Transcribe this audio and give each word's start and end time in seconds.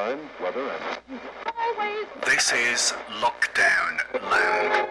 time, 0.00 0.20
weather, 0.42 0.66
and 1.10 1.20
This 2.24 2.52
is 2.52 2.94
Lockdown 3.20 3.92
Land. 4.30 4.90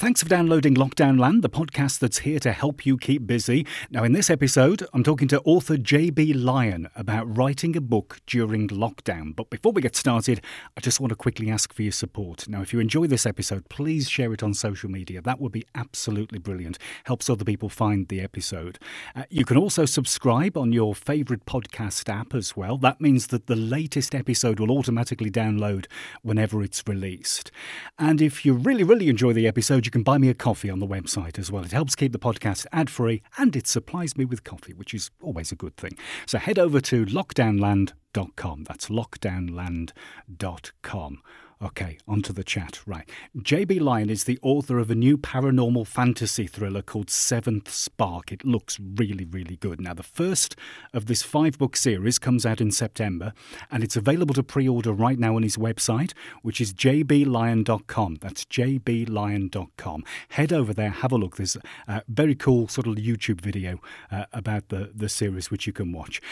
Thanks 0.00 0.22
for 0.22 0.30
downloading 0.30 0.76
Lockdown 0.76 1.20
Land, 1.20 1.42
the 1.42 1.50
podcast 1.50 1.98
that's 1.98 2.20
here 2.20 2.38
to 2.38 2.52
help 2.52 2.86
you 2.86 2.96
keep 2.96 3.26
busy. 3.26 3.66
Now, 3.90 4.02
in 4.02 4.12
this 4.12 4.30
episode, 4.30 4.82
I'm 4.94 5.04
talking 5.04 5.28
to 5.28 5.42
author 5.44 5.76
J.B. 5.76 6.32
Lyon 6.32 6.88
about 6.96 7.36
writing 7.36 7.76
a 7.76 7.82
book 7.82 8.18
during 8.26 8.68
lockdown. 8.68 9.36
But 9.36 9.50
before 9.50 9.72
we 9.72 9.82
get 9.82 9.94
started, 9.94 10.40
I 10.74 10.80
just 10.80 11.00
want 11.00 11.10
to 11.10 11.16
quickly 11.16 11.50
ask 11.50 11.74
for 11.74 11.82
your 11.82 11.92
support. 11.92 12.48
Now, 12.48 12.62
if 12.62 12.72
you 12.72 12.80
enjoy 12.80 13.08
this 13.08 13.26
episode, 13.26 13.68
please 13.68 14.08
share 14.08 14.32
it 14.32 14.42
on 14.42 14.54
social 14.54 14.90
media. 14.90 15.20
That 15.20 15.38
would 15.38 15.52
be 15.52 15.66
absolutely 15.74 16.38
brilliant. 16.38 16.78
Helps 17.04 17.28
other 17.28 17.44
people 17.44 17.68
find 17.68 18.08
the 18.08 18.22
episode. 18.22 18.78
Uh, 19.14 19.24
you 19.28 19.44
can 19.44 19.58
also 19.58 19.84
subscribe 19.84 20.56
on 20.56 20.72
your 20.72 20.94
favourite 20.94 21.44
podcast 21.44 22.08
app 22.08 22.34
as 22.34 22.56
well. 22.56 22.78
That 22.78 23.02
means 23.02 23.26
that 23.26 23.48
the 23.48 23.54
latest 23.54 24.14
episode 24.14 24.60
will 24.60 24.70
automatically 24.70 25.30
download 25.30 25.84
whenever 26.22 26.62
it's 26.62 26.82
released. 26.86 27.50
And 27.98 28.22
if 28.22 28.46
you 28.46 28.54
really, 28.54 28.82
really 28.82 29.10
enjoy 29.10 29.34
the 29.34 29.46
episode, 29.46 29.89
you 29.90 29.92
can 29.92 30.04
buy 30.04 30.18
me 30.18 30.28
a 30.28 30.34
coffee 30.34 30.70
on 30.70 30.78
the 30.78 30.86
website 30.86 31.36
as 31.36 31.50
well. 31.50 31.64
It 31.64 31.72
helps 31.72 31.96
keep 31.96 32.12
the 32.12 32.18
podcast 32.20 32.64
ad 32.70 32.88
free 32.88 33.22
and 33.38 33.56
it 33.56 33.66
supplies 33.66 34.16
me 34.16 34.24
with 34.24 34.44
coffee, 34.44 34.72
which 34.72 34.94
is 34.94 35.10
always 35.20 35.50
a 35.50 35.56
good 35.56 35.76
thing. 35.76 35.98
So 36.26 36.38
head 36.38 36.60
over 36.60 36.80
to 36.82 37.06
lockdownland.com. 37.06 38.64
That's 38.68 38.86
lockdownland.com. 38.86 41.22
Okay, 41.62 41.98
onto 42.08 42.32
the 42.32 42.42
chat. 42.42 42.80
Right. 42.86 43.06
JB 43.36 43.82
Lyon 43.82 44.08
is 44.08 44.24
the 44.24 44.38
author 44.40 44.78
of 44.78 44.90
a 44.90 44.94
new 44.94 45.18
paranormal 45.18 45.86
fantasy 45.86 46.46
thriller 46.46 46.80
called 46.80 47.10
Seventh 47.10 47.70
Spark. 47.70 48.32
It 48.32 48.46
looks 48.46 48.80
really, 48.80 49.26
really 49.26 49.56
good. 49.56 49.78
Now, 49.78 49.92
the 49.92 50.02
first 50.02 50.56
of 50.94 51.04
this 51.04 51.22
five 51.22 51.58
book 51.58 51.76
series 51.76 52.18
comes 52.18 52.46
out 52.46 52.62
in 52.62 52.70
September, 52.70 53.34
and 53.70 53.84
it's 53.84 53.94
available 53.94 54.34
to 54.34 54.42
pre 54.42 54.66
order 54.66 54.90
right 54.90 55.18
now 55.18 55.36
on 55.36 55.42
his 55.42 55.58
website, 55.58 56.14
which 56.40 56.62
is 56.62 56.72
jblion.com. 56.72 58.16
That's 58.22 58.46
jblion.com. 58.46 60.04
Head 60.30 60.52
over 60.54 60.72
there, 60.72 60.90
have 60.90 61.12
a 61.12 61.16
look. 61.16 61.36
There's 61.36 61.58
a 61.86 62.02
very 62.08 62.34
cool 62.34 62.68
sort 62.68 62.86
of 62.86 62.94
YouTube 62.94 63.42
video 63.42 63.80
uh, 64.10 64.24
about 64.32 64.70
the, 64.70 64.92
the 64.94 65.10
series 65.10 65.50
which 65.50 65.66
you 65.66 65.74
can 65.74 65.92
watch. 65.92 66.22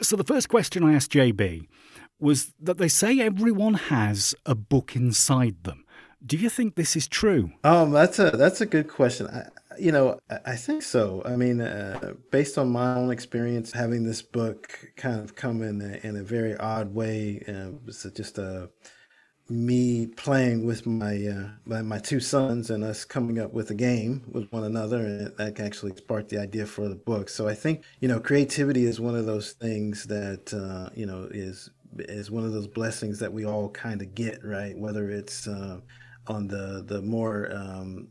So, 0.00 0.16
the 0.16 0.24
first 0.24 0.48
question 0.48 0.82
I 0.82 0.94
asked 0.94 1.12
JB 1.12 1.66
was 2.22 2.54
that 2.60 2.78
they 2.78 2.88
say 2.88 3.20
everyone 3.20 3.74
has 3.74 4.34
a 4.46 4.54
book 4.54 4.94
inside 4.94 5.64
them. 5.64 5.84
Do 6.24 6.36
you 6.36 6.48
think 6.48 6.76
this 6.76 6.94
is 6.94 7.08
true? 7.08 7.50
Um, 7.64 7.90
that's 7.90 8.18
a 8.20 8.30
that's 8.30 8.60
a 8.60 8.66
good 8.66 8.88
question. 8.88 9.26
I, 9.26 9.48
you 9.78 9.90
know, 9.90 10.20
I, 10.46 10.54
think 10.54 10.82
so. 10.82 11.22
I 11.24 11.34
mean, 11.34 11.60
uh, 11.60 12.14
based 12.30 12.58
on 12.58 12.68
my 12.68 12.94
own 12.94 13.10
experience, 13.10 13.72
having 13.72 14.04
this 14.04 14.22
book 14.22 14.78
kind 14.96 15.18
of 15.18 15.34
come 15.34 15.62
in 15.62 15.80
a, 15.80 16.06
in 16.06 16.16
a 16.16 16.22
very 16.22 16.56
odd 16.58 16.94
way, 16.94 17.42
uh, 17.48 17.70
it's 17.86 18.04
just 18.10 18.38
a 18.38 18.68
me 19.48 20.06
playing 20.06 20.64
with 20.64 20.86
my, 20.86 21.26
uh, 21.26 21.48
my 21.64 21.82
my 21.82 21.98
two 21.98 22.20
sons 22.20 22.70
and 22.70 22.84
us 22.84 23.04
coming 23.04 23.38
up 23.38 23.52
with 23.52 23.70
a 23.70 23.74
game 23.74 24.22
with 24.30 24.50
one 24.52 24.64
another, 24.64 24.98
and 24.98 25.36
that 25.38 25.58
actually 25.58 25.96
sparked 25.96 26.28
the 26.28 26.38
idea 26.38 26.66
for 26.66 26.88
the 26.88 26.94
book. 26.94 27.28
So 27.28 27.48
I 27.48 27.54
think 27.54 27.82
you 28.00 28.08
know, 28.08 28.20
creativity 28.20 28.84
is 28.84 29.00
one 29.00 29.16
of 29.16 29.26
those 29.26 29.52
things 29.52 30.04
that 30.04 30.54
uh, 30.54 30.90
you 30.94 31.06
know 31.06 31.28
is 31.30 31.70
is 31.98 32.30
one 32.30 32.44
of 32.44 32.52
those 32.52 32.66
blessings 32.66 33.18
that 33.18 33.32
we 33.32 33.44
all 33.44 33.68
kind 33.70 34.02
of 34.02 34.14
get, 34.14 34.44
right? 34.44 34.76
Whether 34.76 35.10
it's 35.10 35.46
uh, 35.46 35.80
on 36.26 36.48
the 36.48 36.84
the 36.86 37.02
more 37.02 37.50
um, 37.52 38.08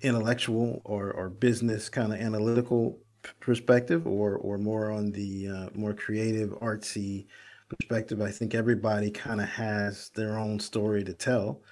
intellectual 0.00 0.80
or, 0.84 1.12
or 1.12 1.28
business 1.28 1.88
kind 1.88 2.12
of 2.12 2.20
analytical 2.20 2.98
perspective, 3.40 4.06
or 4.06 4.36
or 4.36 4.58
more 4.58 4.90
on 4.90 5.12
the 5.12 5.48
uh, 5.48 5.68
more 5.74 5.94
creative, 5.94 6.50
artsy 6.60 7.26
perspective. 7.68 8.20
I 8.20 8.30
think 8.30 8.54
everybody 8.54 9.10
kind 9.10 9.40
of 9.40 9.48
has 9.48 10.10
their 10.14 10.38
own 10.38 10.58
story 10.58 11.04
to 11.04 11.12
tell, 11.12 11.62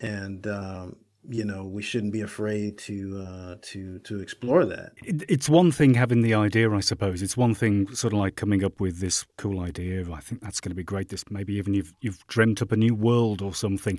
and 0.00 0.46
um, 0.46 0.96
you 1.28 1.44
know 1.44 1.64
we 1.64 1.82
shouldn't 1.82 2.12
be 2.12 2.20
afraid 2.20 2.78
to 2.78 3.26
uh, 3.26 3.56
to 3.62 3.98
to 4.00 4.20
explore 4.20 4.64
that. 4.64 4.92
It, 5.04 5.24
it's 5.28 5.48
one 5.48 5.72
thing 5.72 5.94
having 5.94 6.22
the 6.22 6.34
idea, 6.34 6.70
I 6.70 6.80
suppose. 6.80 7.22
It's 7.22 7.36
one 7.36 7.54
thing 7.54 7.92
sort 7.94 8.12
of 8.12 8.18
like 8.18 8.36
coming 8.36 8.64
up 8.64 8.80
with 8.80 9.00
this 9.00 9.24
cool 9.36 9.60
idea. 9.60 10.04
I 10.12 10.20
think 10.20 10.40
that's 10.40 10.60
going 10.60 10.70
to 10.70 10.76
be 10.76 10.84
great. 10.84 11.08
This 11.08 11.24
maybe 11.30 11.54
even 11.54 11.74
you've 11.74 11.92
you've 12.00 12.26
dreamt 12.26 12.62
up 12.62 12.72
a 12.72 12.76
new 12.76 12.94
world 12.94 13.42
or 13.42 13.54
something. 13.54 13.98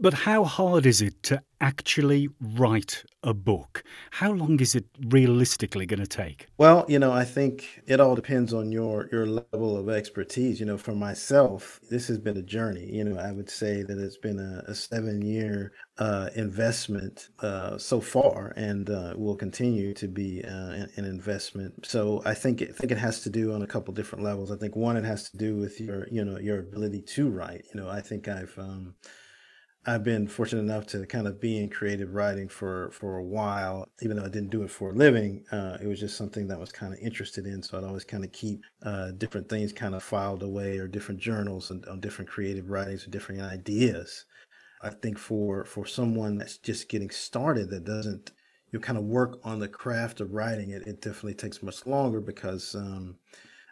But 0.00 0.14
how 0.14 0.44
hard 0.44 0.86
is 0.86 1.02
it 1.02 1.22
to 1.24 1.42
actually 1.60 2.28
write 2.40 3.04
a 3.22 3.32
book? 3.32 3.82
How 4.10 4.32
long 4.32 4.60
is 4.60 4.74
it 4.74 4.84
realistically 5.06 5.86
going 5.86 6.00
to 6.00 6.06
take? 6.06 6.46
Well, 6.58 6.84
you 6.88 6.98
know, 6.98 7.12
I 7.12 7.24
think 7.24 7.82
it 7.86 8.00
all 8.00 8.14
depends 8.14 8.52
on 8.52 8.72
your 8.72 9.08
your 9.12 9.26
level 9.26 9.76
of 9.76 9.88
expertise. 9.88 10.60
You 10.60 10.66
know, 10.66 10.78
for 10.78 10.94
myself, 10.94 11.80
this 11.90 12.08
has 12.08 12.18
been 12.18 12.36
a 12.36 12.42
journey. 12.42 12.88
You 12.90 13.04
know, 13.04 13.18
I 13.18 13.32
would 13.32 13.50
say 13.50 13.82
that 13.82 13.98
it's 13.98 14.18
been 14.18 14.38
a, 14.38 14.70
a 14.70 14.74
seven 14.74 15.22
year 15.22 15.72
uh, 15.98 16.28
investment 16.34 17.28
uh, 17.40 17.78
so 17.78 18.00
far, 18.00 18.52
and 18.56 18.90
uh, 18.90 19.14
will 19.16 19.36
continue 19.36 19.94
to 19.94 20.08
be 20.08 20.42
uh, 20.44 20.70
an, 20.70 20.90
an 20.96 21.04
investment. 21.04 21.86
So 21.86 22.20
I 22.24 22.34
think 22.34 22.60
it, 22.62 22.74
think 22.74 22.90
it 22.90 22.98
has 22.98 23.20
to 23.22 23.30
do 23.30 23.52
on 23.52 23.62
a 23.62 23.66
couple 23.66 23.94
different 23.94 24.24
levels. 24.24 24.50
I 24.50 24.56
think 24.56 24.74
one, 24.74 24.96
it 24.96 25.04
has 25.04 25.30
to 25.30 25.36
do 25.36 25.56
with 25.56 25.80
your 25.80 26.08
you 26.10 26.24
know 26.24 26.38
your 26.38 26.58
ability 26.60 27.02
to 27.02 27.30
write. 27.30 27.66
You 27.72 27.80
know, 27.80 27.88
I 27.88 28.00
think 28.00 28.26
I've 28.26 28.58
um, 28.58 28.94
I've 29.86 30.02
been 30.02 30.26
fortunate 30.28 30.62
enough 30.62 30.86
to 30.88 31.06
kind 31.06 31.26
of 31.28 31.40
be 31.40 31.58
in 31.62 31.68
creative 31.68 32.14
writing 32.14 32.48
for 32.48 32.90
for 32.90 33.18
a 33.18 33.24
while, 33.24 33.86
even 34.02 34.16
though 34.16 34.24
I 34.24 34.30
didn't 34.30 34.50
do 34.50 34.62
it 34.62 34.70
for 34.70 34.90
a 34.90 34.94
living. 34.94 35.44
Uh, 35.52 35.78
it 35.80 35.86
was 35.86 36.00
just 36.00 36.16
something 36.16 36.48
that 36.48 36.56
I 36.56 36.60
was 36.60 36.72
kind 36.72 36.92
of 36.92 36.98
interested 37.00 37.46
in, 37.46 37.62
so 37.62 37.78
I'd 37.78 37.84
always 37.84 38.04
kind 38.04 38.24
of 38.24 38.32
keep 38.32 38.62
uh, 38.82 39.12
different 39.12 39.48
things 39.48 39.72
kind 39.72 39.94
of 39.94 40.02
filed 40.02 40.42
away, 40.42 40.78
or 40.78 40.88
different 40.88 41.20
journals 41.20 41.70
and 41.70 41.84
on 41.86 42.00
different 42.00 42.30
creative 42.30 42.70
writings 42.70 43.06
or 43.06 43.10
different 43.10 43.42
ideas. 43.42 44.24
I 44.84 44.90
think 44.90 45.18
for 45.18 45.64
for 45.64 45.86
someone 45.86 46.38
that's 46.38 46.58
just 46.58 46.88
getting 46.88 47.10
started, 47.10 47.70
that 47.70 47.84
doesn't 47.84 48.32
you 48.70 48.80
kind 48.80 48.98
of 48.98 49.04
work 49.04 49.38
on 49.44 49.60
the 49.60 49.68
craft 49.68 50.20
of 50.20 50.32
writing 50.32 50.70
it, 50.70 50.86
it 50.86 51.00
definitely 51.00 51.34
takes 51.34 51.62
much 51.62 51.86
longer 51.86 52.20
because 52.20 52.74
um, 52.74 53.16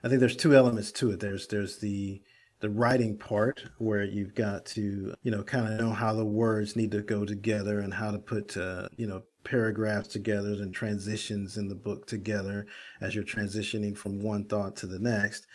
I 0.04 0.08
think 0.08 0.20
there's 0.20 0.36
two 0.36 0.54
elements 0.54 0.92
to 0.92 1.10
it. 1.10 1.20
There's 1.20 1.46
there's 1.48 1.78
the 1.78 2.22
the 2.60 2.70
writing 2.70 3.18
part 3.18 3.64
where 3.78 4.04
you've 4.04 4.34
got 4.36 4.64
to 4.64 5.12
you 5.22 5.30
know 5.30 5.42
kind 5.42 5.66
of 5.66 5.80
know 5.80 5.92
how 5.92 6.14
the 6.14 6.24
words 6.24 6.76
need 6.76 6.92
to 6.92 7.02
go 7.02 7.24
together 7.24 7.80
and 7.80 7.92
how 7.92 8.12
to 8.12 8.18
put 8.18 8.56
uh, 8.56 8.88
you 8.96 9.06
know 9.06 9.22
paragraphs 9.44 10.08
together 10.08 10.52
and 10.52 10.72
transitions 10.72 11.56
in 11.56 11.68
the 11.68 11.74
book 11.74 12.06
together 12.06 12.64
as 13.00 13.14
you're 13.14 13.24
transitioning 13.24 13.96
from 13.96 14.22
one 14.22 14.44
thought 14.44 14.76
to 14.76 14.86
the 14.86 15.00
next 15.00 15.48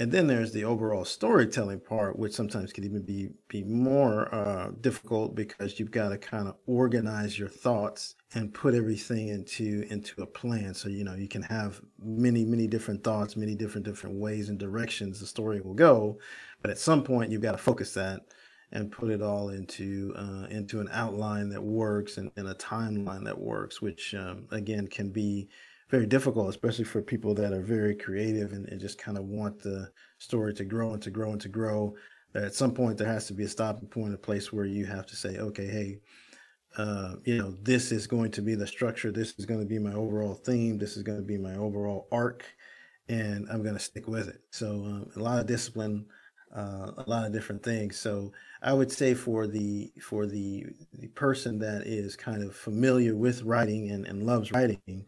and 0.00 0.10
then 0.10 0.26
there's 0.26 0.52
the 0.52 0.64
overall 0.64 1.04
storytelling 1.04 1.78
part 1.78 2.18
which 2.18 2.32
sometimes 2.32 2.72
can 2.72 2.84
even 2.84 3.02
be 3.02 3.28
be 3.48 3.62
more 3.62 4.34
uh, 4.34 4.70
difficult 4.80 5.34
because 5.34 5.78
you've 5.78 5.90
got 5.90 6.08
to 6.08 6.16
kind 6.16 6.48
of 6.48 6.56
organize 6.66 7.38
your 7.38 7.50
thoughts 7.50 8.14
and 8.34 8.54
put 8.54 8.74
everything 8.74 9.28
into 9.28 9.86
into 9.90 10.22
a 10.22 10.26
plan. 10.26 10.72
So 10.72 10.88
you 10.88 11.04
know 11.04 11.14
you 11.14 11.28
can 11.28 11.42
have 11.42 11.82
many 12.02 12.46
many 12.46 12.66
different 12.66 13.04
thoughts 13.04 13.36
many 13.36 13.54
different 13.54 13.84
different 13.84 14.16
ways 14.16 14.48
and 14.48 14.58
directions 14.58 15.20
the 15.20 15.26
story 15.26 15.60
will 15.60 15.74
go. 15.74 16.18
But 16.62 16.70
at 16.70 16.78
some 16.78 17.04
point, 17.04 17.30
you've 17.30 17.42
got 17.42 17.52
to 17.52 17.58
focus 17.58 17.92
that 17.94 18.22
and 18.72 18.90
put 18.90 19.10
it 19.10 19.20
all 19.20 19.50
into 19.50 20.14
uh, 20.16 20.46
into 20.48 20.80
an 20.80 20.88
outline 20.92 21.50
that 21.50 21.62
works 21.62 22.16
and, 22.16 22.30
and 22.36 22.48
a 22.48 22.54
timeline 22.54 23.24
that 23.24 23.38
works, 23.38 23.82
which 23.82 24.14
um, 24.14 24.46
again 24.50 24.86
can 24.86 25.10
be 25.10 25.50
very 25.90 26.06
difficult, 26.06 26.48
especially 26.48 26.84
for 26.84 27.02
people 27.02 27.34
that 27.34 27.52
are 27.52 27.62
very 27.62 27.94
creative 27.94 28.52
and, 28.52 28.68
and 28.68 28.80
just 28.80 28.98
kind 28.98 29.18
of 29.18 29.24
want 29.24 29.60
the 29.60 29.90
story 30.18 30.54
to 30.54 30.64
grow 30.64 30.92
and 30.92 31.02
to 31.02 31.10
grow 31.10 31.32
and 31.32 31.40
to 31.40 31.48
grow. 31.48 31.94
At 32.34 32.54
some 32.54 32.72
point, 32.72 32.96
there 32.96 33.08
has 33.08 33.26
to 33.26 33.34
be 33.34 33.44
a 33.44 33.48
stopping 33.48 33.88
point, 33.88 34.14
a 34.14 34.18
place 34.18 34.52
where 34.52 34.64
you 34.64 34.86
have 34.86 35.06
to 35.06 35.16
say, 35.16 35.38
okay, 35.38 35.66
hey, 35.66 35.98
uh, 36.76 37.16
you 37.24 37.36
know, 37.38 37.56
this 37.62 37.90
is 37.90 38.06
going 38.06 38.30
to 38.30 38.42
be 38.42 38.54
the 38.54 38.66
structure. 38.66 39.10
This 39.10 39.34
is 39.38 39.46
going 39.46 39.60
to 39.60 39.66
be 39.66 39.80
my 39.80 39.92
overall 39.92 40.34
theme. 40.34 40.78
This 40.78 40.96
is 40.96 41.02
going 41.02 41.18
to 41.18 41.24
be 41.24 41.36
my 41.36 41.56
overall 41.56 42.06
arc, 42.12 42.44
and 43.08 43.48
I'm 43.50 43.62
going 43.62 43.74
to 43.74 43.80
stick 43.80 44.06
with 44.06 44.28
it. 44.28 44.40
So 44.50 44.68
um, 44.68 45.10
a 45.16 45.18
lot 45.18 45.40
of 45.40 45.46
discipline 45.46 46.06
uh, 46.54 46.90
a 46.98 47.04
lot 47.06 47.26
of 47.26 47.32
different 47.32 47.62
things. 47.62 47.96
So 47.96 48.32
I 48.62 48.72
would 48.72 48.90
say 48.90 49.14
for 49.14 49.46
the 49.46 49.92
for 50.02 50.26
the 50.26 50.66
the 50.92 51.08
person 51.08 51.58
that 51.60 51.82
is 51.86 52.16
kind 52.16 52.42
of 52.42 52.56
familiar 52.56 53.14
with 53.14 53.42
writing 53.42 53.90
and, 53.90 54.06
and 54.06 54.24
loves 54.24 54.52
writing, 54.52 55.04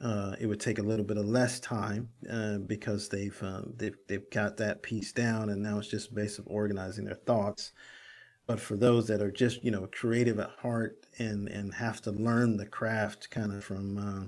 uh, 0.00 0.34
it 0.40 0.46
would 0.46 0.60
take 0.60 0.78
a 0.78 0.82
little 0.82 1.04
bit 1.04 1.16
of 1.16 1.26
less 1.26 1.60
time 1.60 2.08
uh, 2.30 2.58
because 2.58 3.08
they've, 3.08 3.40
uh, 3.42 3.62
they've 3.76 3.96
they've 4.08 4.28
got 4.30 4.56
that 4.58 4.82
piece 4.82 5.12
down, 5.12 5.50
and 5.50 5.62
now 5.62 5.78
it's 5.78 5.88
just 5.88 6.10
a 6.10 6.14
base 6.14 6.38
of 6.38 6.46
organizing 6.48 7.04
their 7.04 7.14
thoughts. 7.14 7.72
But 8.46 8.60
for 8.60 8.76
those 8.76 9.06
that 9.08 9.22
are 9.22 9.30
just 9.30 9.64
you 9.64 9.70
know 9.70 9.88
creative 9.92 10.38
at 10.38 10.50
heart 10.60 11.06
and 11.18 11.48
and 11.48 11.74
have 11.74 12.02
to 12.02 12.10
learn 12.12 12.56
the 12.56 12.66
craft 12.66 13.30
kind 13.30 13.52
of 13.52 13.64
from 13.64 13.98
uh, 13.98 14.26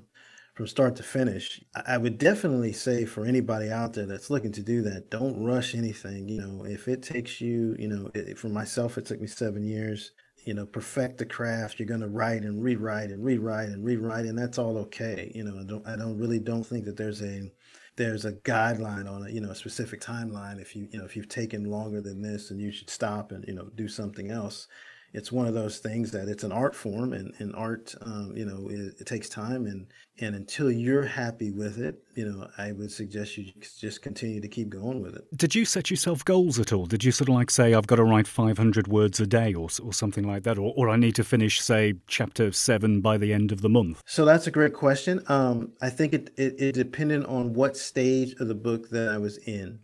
from 0.57 0.67
start 0.67 0.97
to 0.97 1.03
finish. 1.03 1.63
I 1.87 1.99
would 1.99 2.17
definitely 2.17 2.73
say 2.73 3.05
for 3.05 3.27
anybody 3.27 3.71
out 3.71 3.93
there 3.93 4.07
that's 4.07 4.31
looking 4.31 4.53
to 4.53 4.63
do 4.63 4.81
that, 4.83 5.11
don't 5.11 5.45
rush 5.45 5.75
anything. 5.75 6.29
You 6.31 6.41
know, 6.41 6.65
if 6.65 6.89
it 6.89 7.03
takes 7.03 7.43
you, 7.43 7.77
you 7.79 7.89
know, 7.89 8.11
it, 8.15 8.39
for 8.39 8.49
myself, 8.49 8.97
it 8.97 9.05
took 9.05 9.21
me 9.21 9.27
seven 9.27 9.65
years. 9.65 10.13
You 10.47 10.55
know, 10.55 10.65
perfect 10.65 11.19
the 11.19 11.27
craft. 11.27 11.79
You're 11.79 11.89
going 11.89 12.01
to 12.01 12.09
write 12.09 12.43
and 12.43 12.63
rewrite 12.63 13.11
and 13.11 13.23
rewrite 13.25 13.69
and 13.69 13.85
rewrite, 13.85 14.25
and 14.25 14.39
that's 14.39 14.59
all 14.59 14.79
okay. 14.79 15.31
You 15.35 15.45
know, 15.45 15.61
I 15.61 15.65
don't, 15.65 15.87
I 15.87 15.97
don't 15.97 16.19
really 16.19 16.39
don't 16.39 16.65
think 16.65 16.87
that 16.87 16.97
there's 16.97 17.23
a 17.23 17.51
there's 17.97 18.25
a 18.25 18.33
guideline 18.33 19.11
on 19.11 19.27
it, 19.27 19.33
you 19.33 19.41
know, 19.41 19.51
a 19.51 19.55
specific 19.55 20.01
timeline. 20.01 20.61
If 20.61 20.77
you, 20.77 20.89
you 20.91 20.99
know, 20.99 21.05
if 21.05 21.17
you've 21.17 21.29
taken 21.29 21.71
longer 21.71 22.01
than 22.01 22.23
this, 22.23 22.49
then 22.49 22.59
you 22.59 22.71
should 22.71 22.91
stop 22.91 23.33
and, 23.33 23.45
you 23.49 23.55
know, 23.55 23.71
do 23.75 23.89
something 23.89 24.31
else 24.31 24.69
it's 25.17 25.33
one 25.33 25.47
of 25.47 25.55
those 25.55 25.79
things 25.79 26.11
that 26.13 26.29
it's 26.29 26.45
an 26.45 26.53
art 26.53 26.75
form 26.75 27.15
and, 27.15 27.33
and 27.39 27.55
art 27.57 27.95
um, 28.03 28.33
you 28.37 28.45
know 28.45 28.69
it, 28.69 29.01
it, 29.01 29.07
takes 29.07 29.29
time 29.29 29.67
and 29.67 29.87
and 30.21 30.35
until 30.35 30.71
you're 30.71 31.05
happy 31.05 31.51
with 31.51 31.79
it 31.79 32.03
you 32.15 32.25
know 32.25 32.47
i 32.59 32.71
would 32.73 32.93
suggest 32.93 33.39
you 33.39 33.51
just 33.81 34.03
continue 34.03 34.41
to 34.41 34.49
keep 34.49 34.69
going 34.69 35.01
with 35.01 35.17
it. 35.17 35.25
Did 35.37 35.55
you 35.55 35.65
set 35.65 35.91
yourself 35.91 36.25
goals 36.25 36.59
at 36.59 36.73
all? 36.73 36.87
Did 36.87 37.03
you 37.03 37.13
sort 37.13 37.29
of 37.29 37.35
like 37.35 37.51
say 37.51 37.73
i've 37.73 37.87
got 37.87 37.97
to 37.97 38.05
write 38.05 38.29
500 38.29 38.89
words 38.89 39.19
a 39.19 39.27
day 39.27 39.55
or, 39.55 39.69
or 39.83 39.93
something 39.93 40.25
like 40.25 40.43
that 40.43 40.59
or, 40.59 40.75
or 40.77 40.91
i 40.91 40.97
need 40.97 41.15
to 41.15 41.25
finish 41.25 41.61
say 41.61 41.95
chapter 42.07 42.53
7 42.53 43.01
by 43.01 43.17
the 43.17 43.33
end 43.33 43.53
of 43.53 43.63
the 43.63 43.71
month 43.71 44.03
so 44.07 44.25
that's 44.25 44.47
a 44.47 44.51
great 44.51 44.75
question. 44.75 45.23
Um, 45.29 45.73
i 45.81 45.89
think 45.89 46.13
it, 46.13 46.31
it, 46.37 46.61
it 46.61 46.73
depended 46.73 47.25
on 47.25 47.55
what 47.55 47.77
stage 47.77 48.35
of 48.35 48.49
the 48.49 48.55
book 48.55 48.91
that 48.91 49.09
i 49.09 49.19
was 49.19 49.39
in 49.39 49.81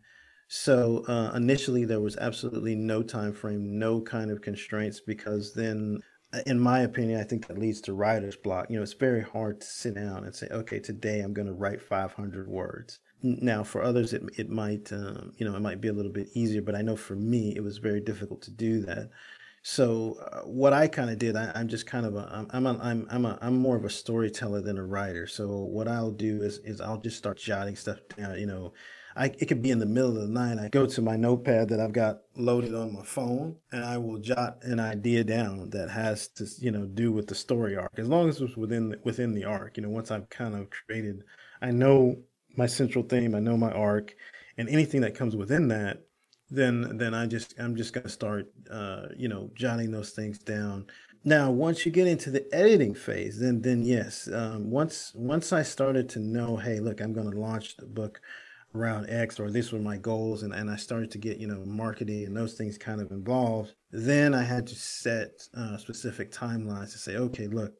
so 0.54 1.02
uh, 1.08 1.32
initially, 1.34 1.86
there 1.86 2.02
was 2.02 2.18
absolutely 2.18 2.74
no 2.74 3.02
time 3.02 3.32
frame, 3.32 3.78
no 3.78 4.02
kind 4.02 4.30
of 4.30 4.42
constraints, 4.42 5.00
because 5.00 5.54
then, 5.54 6.00
uh, 6.34 6.40
in 6.44 6.60
my 6.60 6.80
opinion, 6.80 7.18
I 7.18 7.24
think 7.24 7.46
that 7.46 7.56
leads 7.56 7.80
to 7.80 7.94
writer's 7.94 8.36
block. 8.36 8.68
You 8.68 8.76
know, 8.76 8.82
it's 8.82 8.92
very 8.92 9.22
hard 9.22 9.62
to 9.62 9.66
sit 9.66 9.94
down 9.94 10.24
and 10.24 10.34
say, 10.34 10.48
okay, 10.50 10.78
today 10.78 11.20
I'm 11.20 11.32
going 11.32 11.46
to 11.46 11.54
write 11.54 11.80
500 11.80 12.48
words. 12.48 12.98
Now, 13.22 13.64
for 13.64 13.82
others, 13.82 14.12
it 14.12 14.24
it 14.36 14.50
might 14.50 14.92
um, 14.92 15.32
you 15.38 15.48
know 15.48 15.56
it 15.56 15.60
might 15.60 15.80
be 15.80 15.88
a 15.88 15.92
little 15.94 16.12
bit 16.12 16.28
easier, 16.34 16.60
but 16.60 16.74
I 16.74 16.82
know 16.82 16.96
for 16.96 17.16
me, 17.16 17.54
it 17.56 17.64
was 17.64 17.78
very 17.78 18.02
difficult 18.02 18.42
to 18.42 18.50
do 18.50 18.80
that. 18.82 19.08
So 19.62 20.18
uh, 20.20 20.40
what 20.40 20.74
I 20.74 20.86
kind 20.86 21.08
of 21.08 21.18
did, 21.18 21.34
I, 21.34 21.50
am 21.54 21.68
just 21.68 21.86
kind 21.86 22.04
of 22.04 22.14
a, 22.14 22.46
I'm 22.50 22.66
I'm 22.66 23.06
I'm 23.10 23.24
a, 23.24 23.38
I'm 23.40 23.56
more 23.56 23.76
of 23.76 23.86
a 23.86 23.90
storyteller 23.90 24.60
than 24.60 24.76
a 24.76 24.84
writer. 24.84 25.26
So 25.26 25.46
what 25.48 25.88
I'll 25.88 26.10
do 26.10 26.42
is 26.42 26.58
is 26.58 26.82
I'll 26.82 27.00
just 27.00 27.16
start 27.16 27.38
jotting 27.38 27.76
stuff 27.76 28.00
down. 28.18 28.38
You 28.38 28.46
know, 28.46 28.74
I, 29.16 29.26
it 29.26 29.46
could 29.46 29.62
be 29.62 29.70
in 29.70 29.78
the 29.78 29.86
middle 29.86 30.16
of 30.16 30.22
the 30.22 30.28
night. 30.28 30.58
I 30.58 30.68
go 30.68 30.86
to 30.86 31.02
my 31.02 31.16
notepad 31.16 31.68
that 31.68 31.80
I've 31.80 31.92
got 31.92 32.22
loaded 32.36 32.74
on 32.74 32.94
my 32.94 33.02
phone, 33.02 33.56
and 33.70 33.84
I 33.84 33.98
will 33.98 34.18
jot 34.18 34.58
an 34.62 34.80
idea 34.80 35.24
down 35.24 35.70
that 35.70 35.90
has 35.90 36.28
to, 36.28 36.46
you 36.58 36.70
know, 36.70 36.86
do 36.86 37.12
with 37.12 37.26
the 37.26 37.34
story 37.34 37.76
arc. 37.76 37.90
As 37.96 38.08
long 38.08 38.28
as 38.28 38.40
it's 38.40 38.56
within 38.56 38.90
the, 38.90 38.98
within 39.04 39.34
the 39.34 39.44
arc, 39.44 39.76
you 39.76 39.82
know, 39.82 39.90
once 39.90 40.10
I've 40.10 40.28
kind 40.30 40.54
of 40.54 40.68
created, 40.70 41.24
I 41.60 41.70
know 41.70 42.16
my 42.56 42.66
central 42.66 43.04
theme, 43.04 43.34
I 43.34 43.40
know 43.40 43.56
my 43.56 43.72
arc, 43.72 44.14
and 44.56 44.68
anything 44.68 45.00
that 45.02 45.14
comes 45.14 45.36
within 45.36 45.68
that, 45.68 46.02
then 46.50 46.98
then 46.98 47.14
I 47.14 47.26
just 47.26 47.54
I'm 47.58 47.76
just 47.76 47.94
gonna 47.94 48.08
start, 48.08 48.52
uh, 48.70 49.06
you 49.16 49.28
know, 49.28 49.50
jotting 49.54 49.90
those 49.90 50.10
things 50.10 50.38
down. 50.38 50.86
Now, 51.24 51.50
once 51.50 51.86
you 51.86 51.92
get 51.92 52.08
into 52.08 52.30
the 52.30 52.46
editing 52.52 52.94
phase, 52.94 53.38
then 53.38 53.62
then 53.62 53.82
yes, 53.82 54.28
um, 54.32 54.70
once 54.70 55.12
once 55.14 55.52
I 55.52 55.62
started 55.62 56.08
to 56.10 56.20
know, 56.20 56.56
hey, 56.56 56.80
look, 56.80 57.00
I'm 57.00 57.14
to 57.14 57.38
launch 57.38 57.76
the 57.76 57.86
book 57.86 58.20
around 58.74 59.08
X 59.08 59.38
or 59.38 59.50
these 59.50 59.72
were 59.72 59.78
my 59.78 59.96
goals 59.96 60.42
and, 60.42 60.54
and 60.54 60.70
I 60.70 60.76
started 60.76 61.10
to 61.12 61.18
get, 61.18 61.38
you 61.38 61.46
know, 61.46 61.64
marketing 61.64 62.24
and 62.24 62.36
those 62.36 62.54
things 62.54 62.78
kind 62.78 63.00
of 63.00 63.10
involved, 63.10 63.74
then 63.90 64.34
I 64.34 64.42
had 64.42 64.66
to 64.68 64.74
set 64.74 65.30
uh, 65.54 65.76
specific 65.76 66.32
timelines 66.32 66.92
to 66.92 66.98
say, 66.98 67.16
okay, 67.16 67.46
look, 67.46 67.74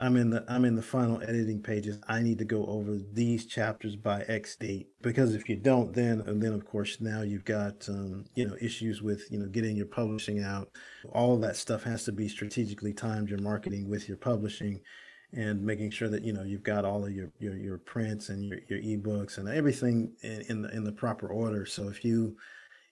I'm 0.00 0.16
in 0.16 0.30
the 0.30 0.44
I'm 0.48 0.64
in 0.64 0.74
the 0.74 0.82
final 0.82 1.22
editing 1.22 1.62
pages. 1.62 2.00
I 2.08 2.20
need 2.20 2.38
to 2.38 2.44
go 2.44 2.66
over 2.66 2.98
these 3.12 3.46
chapters 3.46 3.94
by 3.94 4.22
X 4.22 4.56
date 4.56 4.88
because 5.02 5.34
if 5.34 5.48
you 5.48 5.56
don't, 5.56 5.94
then 5.94 6.20
and 6.26 6.42
then 6.42 6.52
of 6.52 6.66
course 6.66 7.00
now 7.00 7.22
you've 7.22 7.44
got 7.44 7.88
um, 7.88 8.24
you 8.34 8.46
know 8.46 8.56
issues 8.60 9.02
with 9.02 9.30
you 9.30 9.38
know 9.38 9.46
getting 9.46 9.76
your 9.76 9.86
publishing 9.86 10.42
out. 10.42 10.68
All 11.12 11.36
that 11.38 11.56
stuff 11.56 11.84
has 11.84 12.04
to 12.04 12.12
be 12.12 12.28
strategically 12.28 12.92
timed. 12.92 13.30
Your 13.30 13.38
marketing 13.38 13.88
with 13.88 14.08
your 14.08 14.18
publishing, 14.18 14.80
and 15.36 15.62
making 15.62 15.90
sure 15.90 16.08
that 16.08 16.22
you 16.22 16.32
know 16.32 16.42
you've 16.42 16.62
got 16.62 16.84
all 16.84 17.04
of 17.04 17.12
your 17.12 17.30
your, 17.38 17.56
your 17.56 17.78
prints 17.78 18.28
and 18.28 18.44
your, 18.44 18.58
your 18.68 18.80
ebooks 18.80 19.38
and 19.38 19.48
everything 19.48 20.12
in, 20.22 20.42
in 20.48 20.62
the 20.62 20.74
in 20.74 20.84
the 20.84 20.92
proper 20.92 21.28
order. 21.28 21.66
So 21.66 21.88
if 21.88 22.04
you 22.04 22.36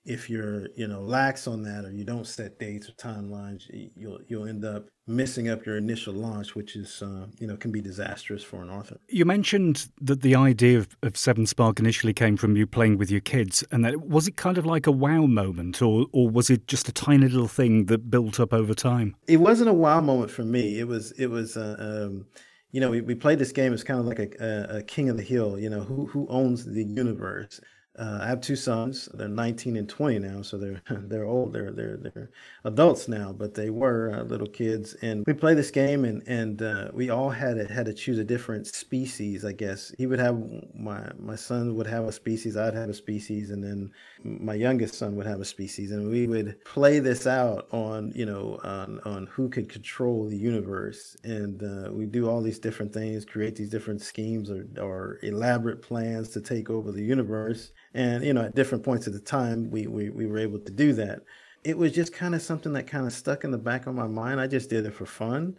if 0.04 0.28
you're 0.28 0.68
you 0.74 0.86
know 0.86 1.00
lax 1.00 1.46
on 1.46 1.62
that 1.62 1.84
or 1.84 1.92
you 1.92 2.04
don't 2.04 2.26
set 2.26 2.58
dates 2.58 2.88
or 2.88 2.92
timelines 2.92 3.64
you'll 3.96 4.18
you'll 4.26 4.46
end 4.46 4.64
up 4.64 4.86
messing 5.06 5.48
up 5.48 5.64
your 5.64 5.76
initial 5.76 6.12
launch 6.12 6.54
which 6.54 6.74
is 6.74 7.02
uh, 7.02 7.26
you 7.38 7.46
know 7.46 7.56
can 7.56 7.70
be 7.70 7.80
disastrous 7.80 8.42
for 8.42 8.62
an 8.62 8.70
author 8.70 8.96
you 9.08 9.24
mentioned 9.24 9.88
that 10.00 10.22
the 10.22 10.34
idea 10.34 10.78
of, 10.78 10.96
of 11.02 11.16
seven 11.16 11.46
spark 11.46 11.78
initially 11.78 12.12
came 12.12 12.36
from 12.36 12.56
you 12.56 12.66
playing 12.66 12.98
with 12.98 13.10
your 13.10 13.20
kids 13.20 13.64
and 13.70 13.84
that 13.84 14.00
was 14.00 14.26
it 14.26 14.36
kind 14.36 14.58
of 14.58 14.66
like 14.66 14.86
a 14.86 14.92
wow 14.92 15.26
moment 15.26 15.80
or 15.80 16.06
or 16.12 16.28
was 16.28 16.50
it 16.50 16.66
just 16.66 16.88
a 16.88 16.92
tiny 16.92 17.28
little 17.28 17.48
thing 17.48 17.86
that 17.86 18.10
built 18.10 18.40
up 18.40 18.52
over 18.52 18.74
time 18.74 19.14
it 19.28 19.38
wasn't 19.38 19.68
a 19.68 19.74
wow 19.74 20.00
moment 20.00 20.30
for 20.30 20.44
me 20.44 20.78
it 20.80 20.88
was 20.88 21.12
it 21.12 21.26
was 21.26 21.56
uh, 21.56 21.76
um, 21.78 22.26
you 22.72 22.80
know, 22.80 22.90
we, 22.90 23.02
we 23.02 23.14
played 23.14 23.38
this 23.38 23.52
game. 23.52 23.74
It's 23.74 23.84
kind 23.84 24.00
of 24.00 24.06
like 24.06 24.18
a, 24.18 24.30
a, 24.40 24.78
a, 24.78 24.82
king 24.82 25.10
of 25.10 25.18
the 25.18 25.22
hill. 25.22 25.58
You 25.58 25.68
know, 25.68 25.82
who 25.82 26.06
who 26.06 26.26
owns 26.28 26.64
the 26.64 26.82
universe? 26.82 27.60
Uh, 27.98 28.20
I 28.22 28.26
have 28.28 28.40
two 28.40 28.56
sons. 28.56 29.06
They're 29.12 29.28
19 29.28 29.76
and 29.76 29.86
20 29.86 30.18
now, 30.20 30.40
so 30.40 30.56
they're 30.56 30.80
they're 30.90 31.26
old. 31.26 31.52
They're 31.52 31.70
they're 31.70 31.98
they're 31.98 32.30
adults 32.64 33.06
now, 33.06 33.34
but 33.34 33.52
they 33.52 33.68
were 33.68 34.12
uh, 34.14 34.22
little 34.22 34.46
kids. 34.46 34.94
And 35.02 35.24
we 35.26 35.34
play 35.34 35.52
this 35.52 35.70
game, 35.70 36.06
and 36.06 36.22
and 36.26 36.62
uh, 36.62 36.88
we 36.94 37.10
all 37.10 37.28
had 37.28 37.56
to, 37.56 37.70
had 37.70 37.84
to 37.86 37.92
choose 37.92 38.18
a 38.18 38.24
different 38.24 38.66
species. 38.66 39.44
I 39.44 39.52
guess 39.52 39.94
he 39.98 40.06
would 40.06 40.20
have 40.20 40.42
my 40.74 41.10
my 41.18 41.36
son 41.36 41.74
would 41.76 41.86
have 41.86 42.04
a 42.04 42.12
species. 42.12 42.56
I'd 42.56 42.72
have 42.72 42.88
a 42.88 42.94
species, 42.94 43.50
and 43.50 43.62
then 43.62 43.90
my 44.24 44.54
youngest 44.54 44.94
son 44.94 45.14
would 45.16 45.26
have 45.26 45.42
a 45.42 45.44
species, 45.44 45.92
and 45.92 46.08
we 46.08 46.26
would 46.26 46.64
play 46.64 46.98
this 46.98 47.26
out 47.26 47.68
on 47.72 48.10
you 48.14 48.24
know 48.24 48.58
on 48.64 49.00
on 49.04 49.26
who 49.26 49.50
could 49.50 49.68
control 49.68 50.26
the 50.26 50.36
universe. 50.36 51.14
And 51.24 51.62
uh, 51.62 51.92
we 51.92 52.06
do 52.06 52.26
all 52.26 52.40
these 52.40 52.58
different 52.58 52.94
things, 52.94 53.26
create 53.26 53.54
these 53.54 53.68
different 53.68 54.00
schemes 54.00 54.50
or 54.50 54.66
or 54.80 55.18
elaborate 55.22 55.82
plans 55.82 56.30
to 56.30 56.40
take 56.40 56.70
over 56.70 56.90
the 56.90 57.02
universe 57.02 57.72
and, 57.94 58.24
you 58.24 58.32
know, 58.32 58.42
at 58.42 58.54
different 58.54 58.84
points 58.84 59.06
of 59.06 59.12
the 59.12 59.20
time, 59.20 59.70
we, 59.70 59.86
we, 59.86 60.10
we 60.10 60.26
were 60.26 60.38
able 60.38 60.58
to 60.60 60.72
do 60.72 60.92
that. 60.94 61.20
It 61.64 61.76
was 61.76 61.92
just 61.92 62.12
kind 62.12 62.34
of 62.34 62.42
something 62.42 62.72
that 62.72 62.86
kind 62.86 63.06
of 63.06 63.12
stuck 63.12 63.44
in 63.44 63.50
the 63.50 63.58
back 63.58 63.86
of 63.86 63.94
my 63.94 64.06
mind. 64.06 64.40
I 64.40 64.46
just 64.46 64.70
did 64.70 64.86
it 64.86 64.94
for 64.94 65.06
fun. 65.06 65.56